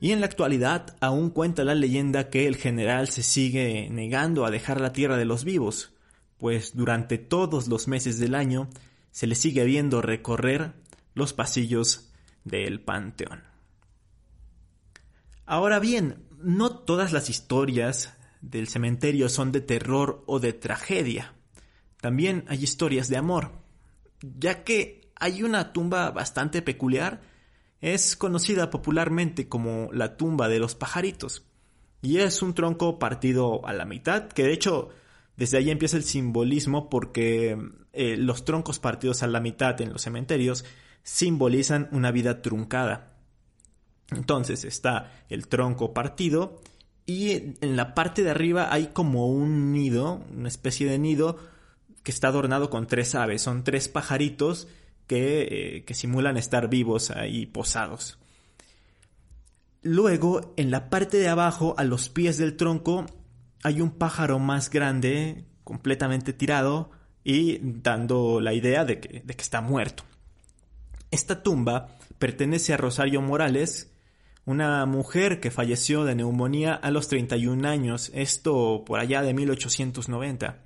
Y 0.00 0.10
en 0.10 0.20
la 0.20 0.26
actualidad 0.26 0.96
aún 1.00 1.30
cuenta 1.30 1.62
la 1.62 1.74
leyenda 1.74 2.30
que 2.30 2.46
el 2.46 2.56
general 2.56 3.08
se 3.08 3.22
sigue 3.22 3.88
negando 3.90 4.44
a 4.44 4.50
dejar 4.50 4.80
la 4.80 4.92
tierra 4.92 5.16
de 5.16 5.24
los 5.24 5.44
vivos, 5.44 5.94
pues 6.36 6.74
durante 6.74 7.16
todos 7.18 7.68
los 7.68 7.86
meses 7.86 8.18
del 8.18 8.34
año 8.34 8.68
se 9.12 9.26
le 9.26 9.36
sigue 9.36 9.64
viendo 9.64 10.02
recorrer 10.02 10.72
los 11.14 11.32
pasillos 11.32 12.09
del 12.50 12.80
Panteón. 12.80 13.42
Ahora 15.46 15.78
bien, 15.78 16.26
no 16.38 16.78
todas 16.78 17.12
las 17.12 17.30
historias 17.30 18.16
del 18.40 18.68
cementerio 18.68 19.28
son 19.28 19.52
de 19.52 19.60
terror 19.60 20.22
o 20.26 20.40
de 20.40 20.52
tragedia. 20.52 21.34
También 22.00 22.44
hay 22.48 22.62
historias 22.62 23.08
de 23.08 23.16
amor, 23.16 23.52
ya 24.22 24.64
que 24.64 25.12
hay 25.16 25.42
una 25.42 25.72
tumba 25.72 26.10
bastante 26.10 26.62
peculiar, 26.62 27.20
es 27.80 28.16
conocida 28.16 28.70
popularmente 28.70 29.48
como 29.48 29.90
la 29.92 30.16
tumba 30.16 30.48
de 30.48 30.58
los 30.58 30.74
pajaritos, 30.74 31.44
y 32.02 32.18
es 32.18 32.42
un 32.42 32.54
tronco 32.54 32.98
partido 32.98 33.66
a 33.66 33.72
la 33.72 33.84
mitad, 33.84 34.28
que 34.28 34.44
de 34.44 34.52
hecho 34.52 34.90
desde 35.36 35.58
ahí 35.58 35.70
empieza 35.70 35.96
el 35.96 36.04
simbolismo 36.04 36.88
porque 36.90 37.58
eh, 37.92 38.16
los 38.16 38.44
troncos 38.44 38.78
partidos 38.78 39.22
a 39.22 39.26
la 39.26 39.40
mitad 39.40 39.80
en 39.80 39.92
los 39.92 40.02
cementerios 40.02 40.64
simbolizan 41.02 41.88
una 41.92 42.10
vida 42.10 42.42
truncada. 42.42 43.16
Entonces 44.10 44.64
está 44.64 45.12
el 45.28 45.48
tronco 45.48 45.94
partido 45.94 46.60
y 47.06 47.56
en 47.60 47.76
la 47.76 47.94
parte 47.94 48.22
de 48.22 48.30
arriba 48.30 48.72
hay 48.72 48.88
como 48.88 49.28
un 49.28 49.72
nido, 49.72 50.22
una 50.32 50.48
especie 50.48 50.88
de 50.88 50.98
nido 50.98 51.38
que 52.02 52.10
está 52.10 52.28
adornado 52.28 52.70
con 52.70 52.86
tres 52.86 53.14
aves. 53.14 53.42
Son 53.42 53.64
tres 53.64 53.88
pajaritos 53.88 54.68
que, 55.06 55.42
eh, 55.50 55.84
que 55.84 55.94
simulan 55.94 56.36
estar 56.36 56.68
vivos 56.68 57.10
ahí 57.10 57.46
posados. 57.46 58.18
Luego, 59.82 60.52
en 60.56 60.70
la 60.70 60.90
parte 60.90 61.16
de 61.16 61.28
abajo, 61.28 61.74
a 61.78 61.84
los 61.84 62.10
pies 62.10 62.36
del 62.36 62.56
tronco, 62.56 63.06
hay 63.62 63.80
un 63.80 63.90
pájaro 63.90 64.38
más 64.38 64.70
grande, 64.70 65.44
completamente 65.64 66.32
tirado 66.32 66.90
y 67.24 67.58
dando 67.62 68.40
la 68.40 68.52
idea 68.52 68.84
de 68.84 69.00
que, 69.00 69.22
de 69.24 69.34
que 69.34 69.42
está 69.42 69.60
muerto. 69.60 70.04
Esta 71.10 71.42
tumba 71.42 71.98
pertenece 72.18 72.72
a 72.72 72.76
Rosario 72.76 73.20
Morales, 73.20 73.92
una 74.44 74.86
mujer 74.86 75.40
que 75.40 75.50
falleció 75.50 76.04
de 76.04 76.14
neumonía 76.14 76.74
a 76.74 76.90
los 76.90 77.08
31 77.08 77.68
años, 77.68 78.10
esto 78.14 78.84
por 78.86 79.00
allá 79.00 79.22
de 79.22 79.34
1890. 79.34 80.62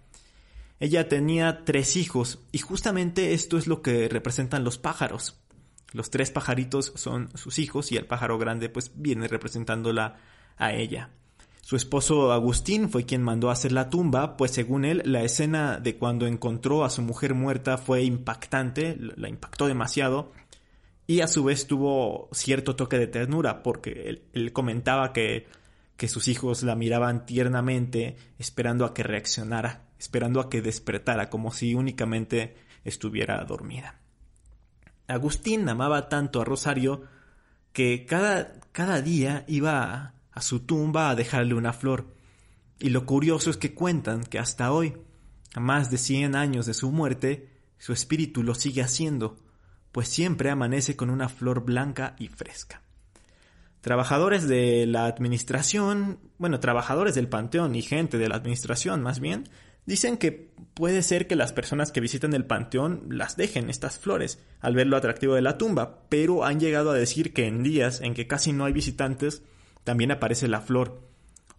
Ella 0.80 1.08
tenía 1.08 1.64
tres 1.64 1.96
hijos 1.96 2.40
y 2.52 2.58
justamente 2.58 3.32
esto 3.32 3.56
es 3.56 3.66
lo 3.66 3.80
que 3.80 4.08
representan 4.08 4.64
los 4.64 4.76
pájaros. 4.78 5.40
Los 5.92 6.10
tres 6.10 6.30
pajaritos 6.30 6.92
son 6.96 7.30
sus 7.36 7.58
hijos 7.58 7.92
y 7.92 7.96
el 7.96 8.06
pájaro 8.06 8.36
grande 8.36 8.68
pues 8.68 8.92
viene 8.96 9.28
representándola 9.28 10.16
a 10.56 10.72
ella. 10.72 11.10
Su 11.64 11.76
esposo 11.76 12.30
Agustín 12.30 12.90
fue 12.90 13.06
quien 13.06 13.22
mandó 13.22 13.48
hacer 13.48 13.72
la 13.72 13.88
tumba, 13.88 14.36
pues 14.36 14.50
según 14.50 14.84
él 14.84 15.00
la 15.06 15.22
escena 15.22 15.78
de 15.78 15.96
cuando 15.96 16.26
encontró 16.26 16.84
a 16.84 16.90
su 16.90 17.00
mujer 17.00 17.32
muerta 17.32 17.78
fue 17.78 18.02
impactante, 18.02 18.98
la 18.98 19.30
impactó 19.30 19.66
demasiado, 19.66 20.30
y 21.06 21.22
a 21.22 21.26
su 21.26 21.42
vez 21.42 21.66
tuvo 21.66 22.28
cierto 22.32 22.76
toque 22.76 22.98
de 22.98 23.06
ternura, 23.06 23.62
porque 23.62 24.20
él, 24.34 24.52
comentaba 24.52 25.14
que, 25.14 25.46
que 25.96 26.06
sus 26.06 26.28
hijos 26.28 26.62
la 26.64 26.74
miraban 26.74 27.24
tiernamente, 27.24 28.16
esperando 28.38 28.84
a 28.84 28.92
que 28.92 29.02
reaccionara, 29.02 29.86
esperando 29.98 30.40
a 30.40 30.50
que 30.50 30.60
despertara, 30.60 31.30
como 31.30 31.50
si 31.50 31.74
únicamente 31.74 32.56
estuviera 32.84 33.42
dormida. 33.42 34.00
Agustín 35.08 35.66
amaba 35.66 36.10
tanto 36.10 36.42
a 36.42 36.44
Rosario 36.44 37.04
que 37.72 38.04
cada, 38.04 38.60
cada 38.72 39.00
día 39.00 39.46
iba 39.48 40.13
a, 40.34 40.40
su 40.42 40.60
tumba 40.60 41.10
a 41.10 41.14
dejarle 41.14 41.54
una 41.54 41.72
flor. 41.72 42.06
Y 42.78 42.90
lo 42.90 43.06
curioso 43.06 43.50
es 43.50 43.56
que 43.56 43.74
cuentan 43.74 44.24
que 44.24 44.38
hasta 44.38 44.72
hoy, 44.72 44.94
a 45.54 45.60
más 45.60 45.90
de 45.90 45.98
cien 45.98 46.34
años 46.34 46.66
de 46.66 46.74
su 46.74 46.90
muerte, 46.90 47.48
su 47.78 47.92
espíritu 47.92 48.42
lo 48.42 48.54
sigue 48.54 48.82
haciendo, 48.82 49.36
pues 49.92 50.08
siempre 50.08 50.50
amanece 50.50 50.96
con 50.96 51.10
una 51.10 51.28
flor 51.28 51.64
blanca 51.64 52.16
y 52.18 52.28
fresca. 52.28 52.82
Trabajadores 53.80 54.48
de 54.48 54.86
la 54.86 55.06
administración, 55.06 56.18
bueno, 56.38 56.58
trabajadores 56.58 57.14
del 57.14 57.28
panteón 57.28 57.74
y 57.74 57.82
gente 57.82 58.18
de 58.18 58.28
la 58.28 58.36
administración 58.36 59.02
más 59.02 59.20
bien, 59.20 59.44
Dicen 59.86 60.16
que 60.16 60.50
puede 60.72 61.02
ser 61.02 61.26
que 61.26 61.36
las 61.36 61.52
personas 61.52 61.92
que 61.92 62.00
visitan 62.00 62.32
el 62.32 62.46
panteón 62.46 63.04
las 63.10 63.36
dejen 63.36 63.68
estas 63.68 63.98
flores 63.98 64.38
al 64.60 64.74
ver 64.74 64.86
lo 64.86 64.96
atractivo 64.96 65.34
de 65.34 65.42
la 65.42 65.58
tumba, 65.58 66.06
pero 66.08 66.44
han 66.44 66.58
llegado 66.58 66.90
a 66.90 66.94
decir 66.94 67.34
que 67.34 67.46
en 67.46 67.62
días 67.62 68.00
en 68.00 68.14
que 68.14 68.26
casi 68.26 68.52
no 68.52 68.64
hay 68.64 68.72
visitantes 68.72 69.42
también 69.84 70.10
aparece 70.10 70.48
la 70.48 70.60
flor, 70.60 71.00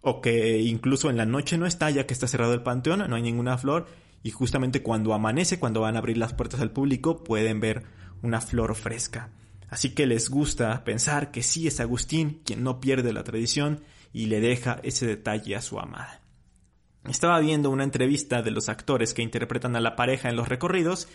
o 0.00 0.20
que 0.20 0.58
incluso 0.60 1.10
en 1.10 1.16
la 1.16 1.26
noche 1.26 1.58
no 1.58 1.66
está 1.66 1.90
ya 1.90 2.06
que 2.06 2.14
está 2.14 2.28
cerrado 2.28 2.54
el 2.54 2.62
panteón, 2.62 3.08
no 3.08 3.16
hay 3.16 3.22
ninguna 3.22 3.58
flor, 3.58 3.86
y 4.22 4.30
justamente 4.30 4.82
cuando 4.82 5.14
amanece, 5.14 5.58
cuando 5.58 5.80
van 5.80 5.96
a 5.96 6.00
abrir 6.00 6.18
las 6.18 6.34
puertas 6.34 6.60
al 6.60 6.70
público, 6.70 7.24
pueden 7.24 7.60
ver 7.60 7.84
una 8.22 8.40
flor 8.40 8.74
fresca. 8.74 9.30
Así 9.68 9.94
que 9.94 10.06
les 10.06 10.30
gusta 10.30 10.84
pensar 10.84 11.30
que 11.30 11.42
sí 11.42 11.66
es 11.66 11.80
Agustín 11.80 12.40
quien 12.44 12.62
no 12.62 12.80
pierde 12.80 13.12
la 13.12 13.24
tradición 13.24 13.82
y 14.12 14.26
le 14.26 14.40
deja 14.40 14.80
ese 14.82 15.06
detalle 15.06 15.56
a 15.56 15.62
su 15.62 15.78
amada. 15.78 16.22
Estaba 17.08 17.38
viendo 17.40 17.70
una 17.70 17.84
entrevista 17.84 18.42
de 18.42 18.50
los 18.50 18.68
actores 18.68 19.14
que 19.14 19.22
interpretan 19.22 19.76
a 19.76 19.80
la 19.80 19.94
pareja 19.94 20.28
en 20.28 20.36
los 20.36 20.48
recorridos 20.48 21.08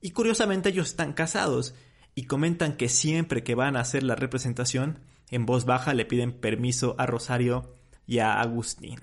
y 0.00 0.10
curiosamente 0.10 0.70
ellos 0.70 0.88
están 0.88 1.12
casados 1.12 1.74
y 2.14 2.24
comentan 2.24 2.76
que 2.76 2.88
siempre 2.88 3.44
que 3.44 3.54
van 3.54 3.76
a 3.76 3.80
hacer 3.80 4.02
la 4.02 4.16
representación, 4.16 5.00
en 5.30 5.46
voz 5.46 5.64
baja 5.64 5.94
le 5.94 6.04
piden 6.04 6.32
permiso 6.32 6.94
a 6.98 7.06
Rosario 7.06 7.74
y 8.06 8.18
a 8.18 8.40
Agustín. 8.40 9.00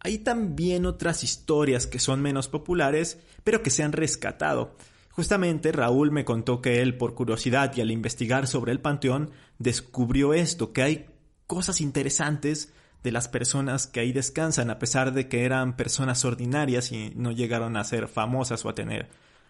Hay 0.00 0.18
también 0.18 0.84
otras 0.86 1.24
historias 1.24 1.86
que 1.86 1.98
son 1.98 2.20
menos 2.20 2.48
populares, 2.48 3.18
pero 3.42 3.62
que 3.62 3.70
se 3.70 3.82
han 3.82 3.92
rescatado. 3.92 4.76
Justamente 5.10 5.72
Raúl 5.72 6.10
me 6.10 6.24
contó 6.24 6.60
que 6.60 6.82
él, 6.82 6.96
por 6.96 7.14
curiosidad 7.14 7.72
y 7.76 7.80
al 7.80 7.90
investigar 7.90 8.46
sobre 8.46 8.72
el 8.72 8.80
panteón, 8.80 9.30
descubrió 9.58 10.34
esto, 10.34 10.72
que 10.72 10.82
hay 10.82 11.06
cosas 11.46 11.80
interesantes 11.80 12.72
de 13.02 13.12
las 13.12 13.28
personas 13.28 13.86
que 13.86 14.00
ahí 14.00 14.12
descansan, 14.12 14.70
a 14.70 14.78
pesar 14.78 15.12
de 15.12 15.28
que 15.28 15.44
eran 15.44 15.76
personas 15.76 16.24
ordinarias 16.24 16.90
y 16.90 17.12
no 17.16 17.32
llegaron 17.32 17.76
a 17.76 17.84
ser 17.84 18.08
famosas 18.08 18.64
o 18.64 18.70
a 18.70 18.74
tener 18.74 19.08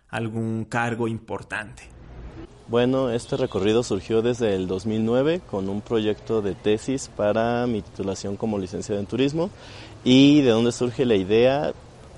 algún 0.08 0.64
cargo 0.64 1.08
importante. 1.08 1.93
Bueno, 2.66 3.11
este 3.11 3.37
recorrido 3.37 3.83
surgió 3.83 4.23
desde 4.23 4.54
el 4.54 4.66
2009 4.66 5.42
con 5.50 5.68
un 5.68 5.83
proyecto 5.83 6.40
de 6.40 6.54
tesis 6.54 7.11
para 7.14 7.66
mi 7.66 7.83
titulación 7.83 8.38
como 8.38 8.59
licenciado 8.59 8.99
en 8.99 9.06
turismo 9.06 9.50
y 10.02 10.40
de 10.40 10.49
dónde 10.49 10.73
surge 10.73 11.05
la 11.05 11.14
idea. 11.14 11.74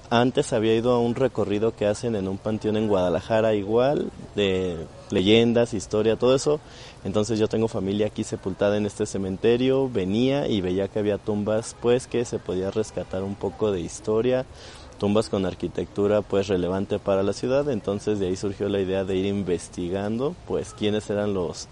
Antes 0.09 0.53
había 0.53 0.77
ido 0.77 0.93
a 0.93 1.01
un 1.01 1.17
recorrido 1.17 1.75
que 1.75 1.87
hacen 1.87 2.15
en 2.15 2.29
un 2.29 2.39
panteón 2.39 2.77
en 2.77 2.87
Guadalajara 2.87 3.55
igual, 3.55 4.13
de 4.37 4.87
leyendas, 5.11 5.75
historia, 5.75 6.15
todo 6.15 6.37
eso, 6.37 6.61
entonces 7.03 7.41
yo 7.41 7.49
tengo 7.49 7.67
familia 7.67 8.07
aquí 8.07 8.23
sepultada 8.23 8.77
en 8.77 8.87
este 8.87 9.05
cementerio, 9.05 9.91
venía 9.91 10.47
y 10.47 10.61
veía 10.61 10.87
que 10.87 11.01
había 11.01 11.19
tumbas 11.19 11.75
pues 11.83 12.07
que 12.07 12.25
se 12.25 12.39
podía 12.39 12.71
rescatar 12.71 13.25
un 13.25 13.35
poco 13.35 13.73
de 13.73 13.81
historia, 13.81 14.47
tumbas 14.97 15.29
con 15.29 15.47
arquitectura 15.47 16.23
pues 16.23 16.49
relevante 16.49 16.99
para 16.99 17.23
la 17.23 17.33
ciudad, 17.33 17.71
entonces 17.71 18.19
de 18.19 18.29
ahí 18.29 18.37
surgió 18.37 18.69
la 18.69 18.81
idea 18.81 19.05
de 19.05 19.17
ir 19.17 19.27
investigando 19.27 20.35
pues 20.47 20.75
quiénes 20.77 21.09
eran 21.11 21.35
los 21.35 21.69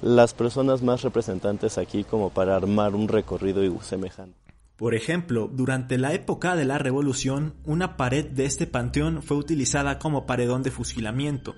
las 0.00 0.32
personas 0.32 0.82
más 0.82 1.02
representantes 1.02 1.76
aquí 1.76 2.04
como 2.04 2.30
para 2.30 2.54
armar 2.54 2.94
un 2.94 3.08
recorrido 3.08 3.62
semejante. 3.82 4.38
Por 4.76 4.94
ejemplo, 4.94 5.50
durante 5.52 5.98
la 5.98 6.12
época 6.12 6.54
de 6.54 6.64
la 6.64 6.78
Revolución, 6.78 7.54
una 7.64 7.96
pared 7.96 8.24
de 8.24 8.44
este 8.44 8.68
panteón 8.68 9.22
fue 9.24 9.36
utilizada 9.36 9.98
como 9.98 10.24
paredón 10.24 10.62
de 10.62 10.70
fusilamiento 10.70 11.56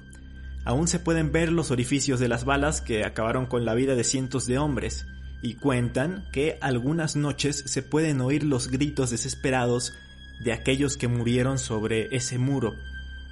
aún 0.65 0.89
se 0.89 0.99
pueden 0.99 1.33
ver 1.33 1.53
los 1.53 1.71
orificios 1.71 2.21
de 2.21 2.29
las 2.29 2.45
balas 2.45 2.81
que 2.81 3.05
acabaron 3.05 3.47
con 3.47 3.65
la 3.65 3.75
vida 3.75 3.95
de 3.95 4.05
cientos 4.05 4.47
de 4.47 4.59
hombres, 4.59 5.07
y 5.43 5.55
cuentan 5.55 6.27
que 6.33 6.59
algunas 6.61 7.17
noches 7.17 7.65
se 7.67 7.83
pueden 7.83 8.21
oír 8.21 8.45
los 8.45 8.69
gritos 8.69 9.11
desesperados 9.11 9.95
de 10.41 10.53
aquellos 10.53 10.97
que 10.97 11.09
murieron 11.09 11.59
sobre 11.59 12.15
ese 12.15 12.39
muro, 12.39 12.75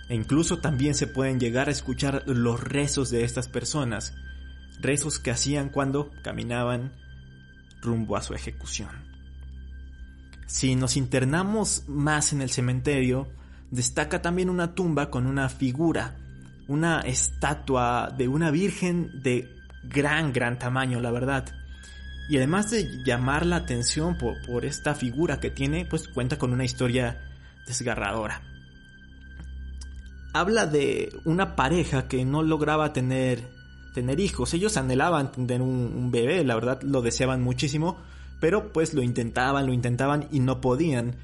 e 0.09 0.15
incluso 0.15 0.59
también 0.59 0.95
se 0.95 1.07
pueden 1.07 1.41
llegar 1.41 1.69
a 1.69 1.73
escuchar 1.73 2.23
los 2.27 2.63
rezos 2.63 3.11
de 3.11 3.25
estas 3.25 3.49
personas, 3.49 4.15
rezos 4.81 5.19
que 5.19 5.31
hacían 5.31 5.69
cuando 5.69 6.11
caminaban 6.23 6.93
rumbo 7.81 8.17
a 8.17 8.23
su 8.23 8.35
ejecución. 8.35 8.91
Si 10.47 10.75
nos 10.77 10.97
internamos 10.97 11.85
más 11.89 12.33
en 12.33 12.41
el 12.41 12.51
cementerio, 12.51 13.29
destaca 13.71 14.23
también 14.23 14.49
una 14.49 14.75
tumba 14.75 15.11
con 15.11 15.27
una 15.27 15.49
figura 15.49 16.17
una 16.69 17.01
estatua 17.01 18.15
de 18.17 18.29
una 18.29 18.51
virgen 18.51 19.23
de 19.23 19.57
gran, 19.83 20.33
gran 20.33 20.59
tamaño, 20.59 21.01
la 21.01 21.11
verdad. 21.11 21.47
Y 22.29 22.37
además 22.37 22.71
de 22.71 23.03
llamar 23.05 23.47
la 23.47 23.57
atención 23.57 24.19
por, 24.19 24.67
esta 24.67 24.95
figura 24.95 25.41
que 25.41 25.51
tiene, 25.51 25.87
pues 25.87 26.09
cuenta 26.09 26.37
con 26.37 26.53
una 26.53 26.65
historia 26.65 27.19
desgarradora. 27.67 28.43
Habla 30.35 30.67
de 30.67 31.11
una 31.25 31.57
pareja 31.57 32.07
que 32.07 32.27
no 32.27 32.43
lograba 32.43 32.93
tener, 32.93 33.49
tener 33.95 34.21
hijos. 34.21 34.53
Ellos 34.53 34.77
anhelaban 34.77 35.33
tener 35.33 35.63
un, 35.63 36.11
bebé, 36.11 36.45
la 36.45 36.55
verdad 36.55 36.83
lo 36.83 37.01
deseaban 37.01 37.43
muchísimo, 37.43 37.97
pero 38.41 38.75
pues 38.75 38.93
lo 38.93 39.03
intentaban, 39.03 39.67
lo 39.67 39.73
intentaban 39.73 40.29
y 40.31 40.41
no 40.41 40.61
podían. 40.61 41.17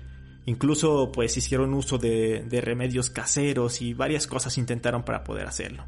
Incluso 0.46 1.12
pues 1.12 1.36
hicieron 1.36 1.74
uso 1.74 1.98
de, 1.98 2.46
remedios 2.62 3.10
caseros 3.10 3.82
y 3.82 3.92
varias 3.92 4.26
cosas 4.26 4.56
intentaron 4.56 5.02
para 5.02 5.22
poder 5.22 5.46
hacerlo. 5.46 5.84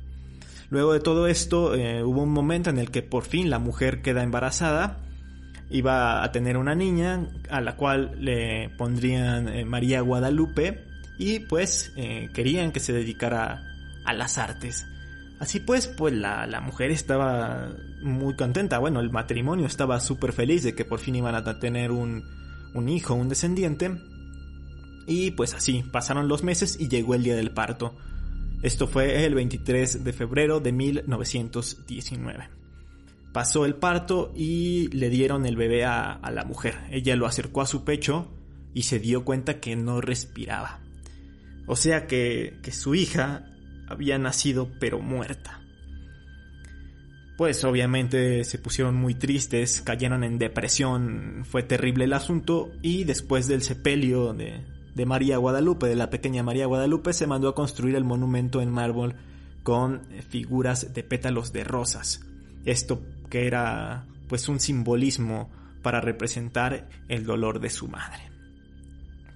Luego 0.68 0.92
de 0.92 1.00
todo 1.00 1.26
esto 1.26 1.74
eh, 1.74 2.02
hubo 2.02 2.22
un 2.22 2.32
momento 2.32 2.68
en 2.68 2.78
el 2.78 2.90
que 2.90 3.00
por 3.00 3.24
fin 3.24 3.48
la 3.48 3.58
mujer 3.58 4.02
queda 4.02 4.22
embarazada, 4.22 5.05
iba 5.70 6.22
a 6.22 6.32
tener 6.32 6.56
una 6.56 6.74
niña 6.74 7.28
a 7.50 7.60
la 7.60 7.76
cual 7.76 8.12
le 8.18 8.70
pondrían 8.76 9.48
eh, 9.48 9.64
María 9.64 10.00
Guadalupe 10.00 10.84
y 11.18 11.40
pues 11.40 11.92
eh, 11.96 12.28
querían 12.34 12.72
que 12.72 12.80
se 12.80 12.92
dedicara 12.92 13.62
a 14.04 14.12
las 14.12 14.38
artes. 14.38 14.86
Así 15.38 15.60
pues, 15.60 15.88
pues 15.88 16.14
la, 16.14 16.46
la 16.46 16.60
mujer 16.60 16.90
estaba 16.90 17.70
muy 18.02 18.36
contenta, 18.36 18.78
bueno, 18.78 19.00
el 19.00 19.10
matrimonio 19.10 19.66
estaba 19.66 20.00
súper 20.00 20.32
feliz 20.32 20.62
de 20.62 20.74
que 20.74 20.84
por 20.84 20.98
fin 20.98 21.16
iban 21.16 21.34
a 21.34 21.58
tener 21.58 21.90
un, 21.90 22.24
un 22.74 22.88
hijo, 22.88 23.14
un 23.14 23.28
descendiente, 23.28 23.90
y 25.06 25.30
pues 25.30 25.54
así, 25.54 25.84
pasaron 25.92 26.28
los 26.28 26.42
meses 26.42 26.78
y 26.80 26.88
llegó 26.88 27.14
el 27.14 27.22
día 27.22 27.36
del 27.36 27.52
parto. 27.52 27.96
Esto 28.62 28.88
fue 28.88 29.24
el 29.24 29.34
23 29.34 30.02
de 30.02 30.12
febrero 30.12 30.60
de 30.60 30.72
1919. 30.72 32.48
Pasó 33.36 33.66
el 33.66 33.74
parto 33.74 34.32
y 34.34 34.88
le 34.96 35.10
dieron 35.10 35.44
el 35.44 35.56
bebé 35.56 35.84
a, 35.84 36.18
la 36.32 36.46
mujer. 36.46 36.74
Ella 36.90 37.16
lo 37.16 37.26
acercó 37.26 37.60
a 37.60 37.66
su 37.66 37.84
pecho 37.84 38.32
y 38.72 38.84
se 38.84 38.98
dio 38.98 39.26
cuenta 39.26 39.60
que 39.60 39.76
no 39.76 40.00
respiraba. 40.00 40.80
O 41.66 41.76
sea 41.76 42.06
que, 42.06 42.56
que 42.62 42.72
su 42.72 42.94
hija 42.94 43.44
había 43.90 44.16
nacido 44.16 44.70
pero 44.80 45.00
muerta. 45.00 45.60
Pues 47.36 47.62
obviamente 47.64 48.42
se 48.44 48.58
pusieron 48.58 48.94
muy 48.94 49.14
tristes, 49.14 49.82
cayeron 49.82 50.24
en 50.24 50.38
depresión, 50.38 51.44
fue 51.44 51.62
terrible 51.62 52.04
el 52.06 52.14
asunto 52.14 52.72
y 52.80 53.04
después 53.04 53.48
del 53.48 53.60
sepelio 53.60 54.32
de, 54.32 54.64
de 54.94 55.04
María 55.04 55.36
Guadalupe, 55.36 55.88
de 55.88 55.96
la 55.96 56.08
pequeña 56.08 56.42
María 56.42 56.64
Guadalupe, 56.64 57.12
se 57.12 57.26
mandó 57.26 57.50
a 57.50 57.54
construir 57.54 57.96
el 57.96 58.04
monumento 58.04 58.62
en 58.62 58.70
mármol 58.70 59.14
con 59.62 60.06
figuras 60.30 60.94
de 60.94 61.02
pétalos 61.02 61.52
de 61.52 61.64
rosas. 61.64 62.22
Esto 62.66 63.00
que 63.28 63.46
era 63.46 64.06
pues 64.28 64.48
un 64.48 64.60
simbolismo 64.60 65.50
para 65.82 66.00
representar 66.00 66.88
el 67.08 67.24
dolor 67.24 67.60
de 67.60 67.70
su 67.70 67.88
madre. 67.88 68.30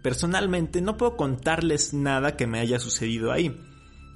Personalmente 0.02 0.80
no 0.80 0.96
puedo 0.96 1.16
contarles 1.16 1.92
nada 1.92 2.36
que 2.36 2.46
me 2.46 2.58
haya 2.58 2.78
sucedido 2.78 3.32
ahí. 3.32 3.56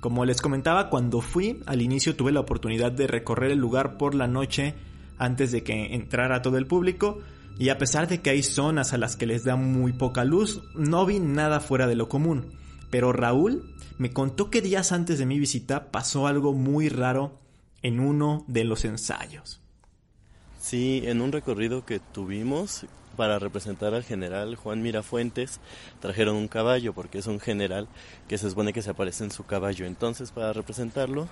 Como 0.00 0.24
les 0.24 0.40
comentaba, 0.40 0.90
cuando 0.90 1.20
fui, 1.20 1.60
al 1.66 1.82
inicio 1.82 2.16
tuve 2.16 2.32
la 2.32 2.40
oportunidad 2.40 2.92
de 2.92 3.06
recorrer 3.06 3.52
el 3.52 3.58
lugar 3.58 3.96
por 3.96 4.14
la 4.14 4.26
noche 4.26 4.74
antes 5.18 5.52
de 5.52 5.62
que 5.62 5.94
entrara 5.94 6.42
todo 6.42 6.58
el 6.58 6.66
público, 6.66 7.20
y 7.58 7.68
a 7.68 7.78
pesar 7.78 8.08
de 8.08 8.20
que 8.20 8.30
hay 8.30 8.42
zonas 8.42 8.92
a 8.92 8.98
las 8.98 9.16
que 9.16 9.26
les 9.26 9.44
da 9.44 9.56
muy 9.56 9.92
poca 9.92 10.24
luz, 10.24 10.62
no 10.74 11.06
vi 11.06 11.20
nada 11.20 11.60
fuera 11.60 11.86
de 11.86 11.94
lo 11.94 12.08
común. 12.08 12.58
Pero 12.90 13.12
Raúl 13.12 13.74
me 13.96 14.12
contó 14.12 14.50
que 14.50 14.60
días 14.60 14.92
antes 14.92 15.18
de 15.18 15.26
mi 15.26 15.38
visita 15.38 15.90
pasó 15.92 16.26
algo 16.26 16.52
muy 16.52 16.88
raro 16.88 17.40
en 17.82 18.00
uno 18.00 18.44
de 18.48 18.64
los 18.64 18.84
ensayos. 18.84 19.63
Sí, 20.64 21.02
en 21.04 21.20
un 21.20 21.30
recorrido 21.30 21.84
que 21.84 22.00
tuvimos 22.00 22.86
para 23.18 23.38
representar 23.38 23.92
al 23.92 24.02
general 24.02 24.56
Juan 24.56 24.80
Mirafuentes, 24.80 25.60
trajeron 26.00 26.36
un 26.36 26.48
caballo, 26.48 26.94
porque 26.94 27.18
es 27.18 27.26
un 27.26 27.38
general 27.38 27.86
que 28.28 28.38
se 28.38 28.48
supone 28.48 28.72
que 28.72 28.80
se 28.80 28.88
aparece 28.88 29.24
en 29.24 29.30
su 29.30 29.44
caballo. 29.44 29.84
Entonces, 29.84 30.30
para 30.30 30.54
representarlo, 30.54 31.28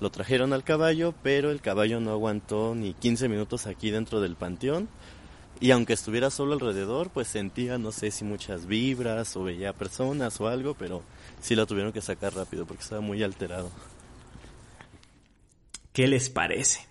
lo 0.00 0.08
trajeron 0.08 0.54
al 0.54 0.64
caballo, 0.64 1.12
pero 1.22 1.50
el 1.50 1.60
caballo 1.60 2.00
no 2.00 2.10
aguantó 2.10 2.74
ni 2.74 2.94
15 2.94 3.28
minutos 3.28 3.66
aquí 3.66 3.90
dentro 3.90 4.18
del 4.22 4.34
panteón. 4.34 4.88
Y 5.60 5.70
aunque 5.72 5.92
estuviera 5.92 6.30
solo 6.30 6.54
alrededor, 6.54 7.10
pues 7.10 7.28
sentía, 7.28 7.76
no 7.76 7.92
sé 7.92 8.10
si 8.10 8.24
muchas 8.24 8.64
vibras 8.64 9.36
o 9.36 9.44
veía 9.44 9.74
personas 9.74 10.40
o 10.40 10.48
algo, 10.48 10.72
pero 10.72 11.02
sí 11.42 11.54
lo 11.54 11.66
tuvieron 11.66 11.92
que 11.92 12.00
sacar 12.00 12.34
rápido 12.34 12.64
porque 12.64 12.82
estaba 12.82 13.02
muy 13.02 13.22
alterado. 13.22 13.70
¿Qué 15.92 16.08
les 16.08 16.30
parece? 16.30 16.88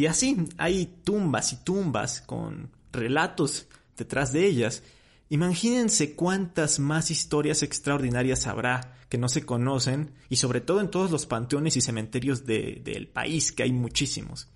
Y 0.00 0.06
así 0.06 0.34
hay 0.56 0.86
tumbas 1.04 1.52
y 1.52 1.56
tumbas 1.56 2.22
con 2.22 2.70
relatos 2.90 3.66
detrás 3.98 4.32
de 4.32 4.46
ellas. 4.46 4.82
Imagínense 5.28 6.14
cuántas 6.14 6.78
más 6.78 7.10
historias 7.10 7.62
extraordinarias 7.62 8.46
habrá 8.46 8.96
que 9.10 9.18
no 9.18 9.28
se 9.28 9.44
conocen 9.44 10.12
y 10.30 10.36
sobre 10.36 10.62
todo 10.62 10.80
en 10.80 10.90
todos 10.90 11.10
los 11.10 11.26
panteones 11.26 11.76
y 11.76 11.82
cementerios 11.82 12.46
del 12.46 13.08
país, 13.08 13.52
que 13.52 13.64
hay 13.64 13.72
muchísimos. 13.72 14.48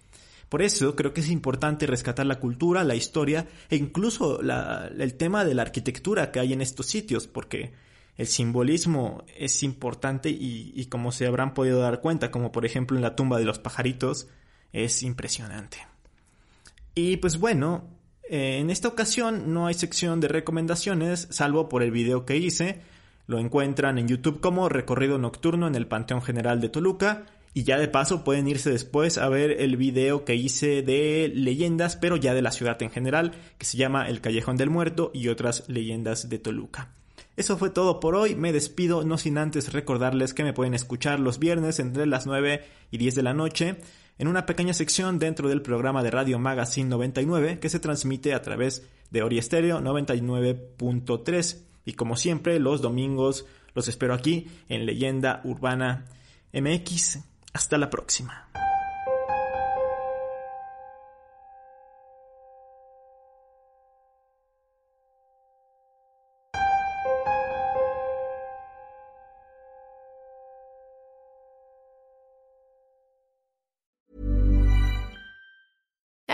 Por 0.48 0.62
eso 0.62 0.96
creo 0.96 1.12
que 1.12 1.20
es 1.20 1.28
importante 1.28 1.86
rescatar 1.86 2.24
la 2.24 2.40
cultura, 2.40 2.82
la 2.82 2.94
historia 2.94 3.46
e 3.68 3.76
incluso 3.76 4.40
el 4.40 5.14
tema 5.16 5.44
de 5.44 5.54
la 5.54 5.60
arquitectura 5.60 6.32
que 6.32 6.40
hay 6.40 6.54
en 6.54 6.62
estos 6.62 6.86
sitios, 6.86 7.26
porque 7.26 7.74
el 8.16 8.28
simbolismo 8.28 9.24
es 9.36 9.62
importante 9.62 10.30
y, 10.30 10.72
y 10.74 10.86
como 10.86 11.12
se 11.12 11.26
habrán 11.26 11.52
podido 11.52 11.80
dar 11.80 12.00
cuenta, 12.00 12.30
como 12.30 12.50
por 12.50 12.64
ejemplo 12.64 12.96
en 12.96 13.02
la 13.02 13.14
tumba 13.14 13.38
de 13.38 13.44
los 13.44 13.58
pajaritos, 13.58 14.28
es 14.74 15.02
impresionante. 15.02 15.78
Y 16.94 17.16
pues 17.16 17.38
bueno, 17.38 17.84
eh, 18.28 18.58
en 18.58 18.68
esta 18.68 18.88
ocasión 18.88 19.54
no 19.54 19.66
hay 19.66 19.74
sección 19.74 20.20
de 20.20 20.28
recomendaciones, 20.28 21.28
salvo 21.30 21.68
por 21.70 21.82
el 21.82 21.90
video 21.90 22.26
que 22.26 22.36
hice. 22.36 22.80
Lo 23.26 23.38
encuentran 23.38 23.98
en 23.98 24.08
YouTube 24.08 24.40
como 24.40 24.68
Recorrido 24.68 25.16
Nocturno 25.16 25.66
en 25.66 25.76
el 25.76 25.86
Panteón 25.86 26.20
General 26.20 26.60
de 26.60 26.68
Toluca. 26.68 27.24
Y 27.56 27.62
ya 27.62 27.78
de 27.78 27.86
paso 27.86 28.24
pueden 28.24 28.48
irse 28.48 28.70
después 28.70 29.16
a 29.16 29.28
ver 29.28 29.52
el 29.62 29.76
video 29.76 30.24
que 30.24 30.34
hice 30.34 30.82
de 30.82 31.30
leyendas, 31.32 31.94
pero 31.94 32.16
ya 32.16 32.34
de 32.34 32.42
la 32.42 32.50
ciudad 32.50 32.82
en 32.82 32.90
general, 32.90 33.30
que 33.58 33.64
se 33.64 33.78
llama 33.78 34.08
El 34.08 34.20
Callejón 34.20 34.56
del 34.56 34.70
Muerto 34.70 35.12
y 35.14 35.28
otras 35.28 35.68
leyendas 35.68 36.28
de 36.28 36.40
Toluca. 36.40 36.90
Eso 37.36 37.58
fue 37.58 37.70
todo 37.70 37.98
por 37.98 38.14
hoy, 38.14 38.36
me 38.36 38.52
despido 38.52 39.04
no 39.04 39.18
sin 39.18 39.38
antes 39.38 39.72
recordarles 39.72 40.34
que 40.34 40.44
me 40.44 40.52
pueden 40.52 40.74
escuchar 40.74 41.18
los 41.18 41.38
viernes 41.38 41.80
entre 41.80 42.06
las 42.06 42.26
9 42.26 42.64
y 42.90 42.98
10 42.98 43.14
de 43.16 43.22
la 43.22 43.34
noche 43.34 43.76
en 44.18 44.28
una 44.28 44.46
pequeña 44.46 44.72
sección 44.72 45.18
dentro 45.18 45.48
del 45.48 45.62
programa 45.62 46.02
de 46.04 46.12
Radio 46.12 46.38
Magazine 46.38 46.88
99 46.88 47.58
que 47.58 47.68
se 47.68 47.80
transmite 47.80 48.34
a 48.34 48.42
través 48.42 48.86
de 49.10 49.22
Ori 49.22 49.42
Stereo 49.42 49.80
99.3 49.80 51.58
y 51.84 51.94
como 51.94 52.16
siempre 52.16 52.60
los 52.60 52.80
domingos 52.80 53.46
los 53.74 53.88
espero 53.88 54.14
aquí 54.14 54.46
en 54.68 54.86
Leyenda 54.86 55.40
Urbana 55.44 56.06
MX. 56.52 57.18
Hasta 57.52 57.78
la 57.78 57.90
próxima. 57.90 58.48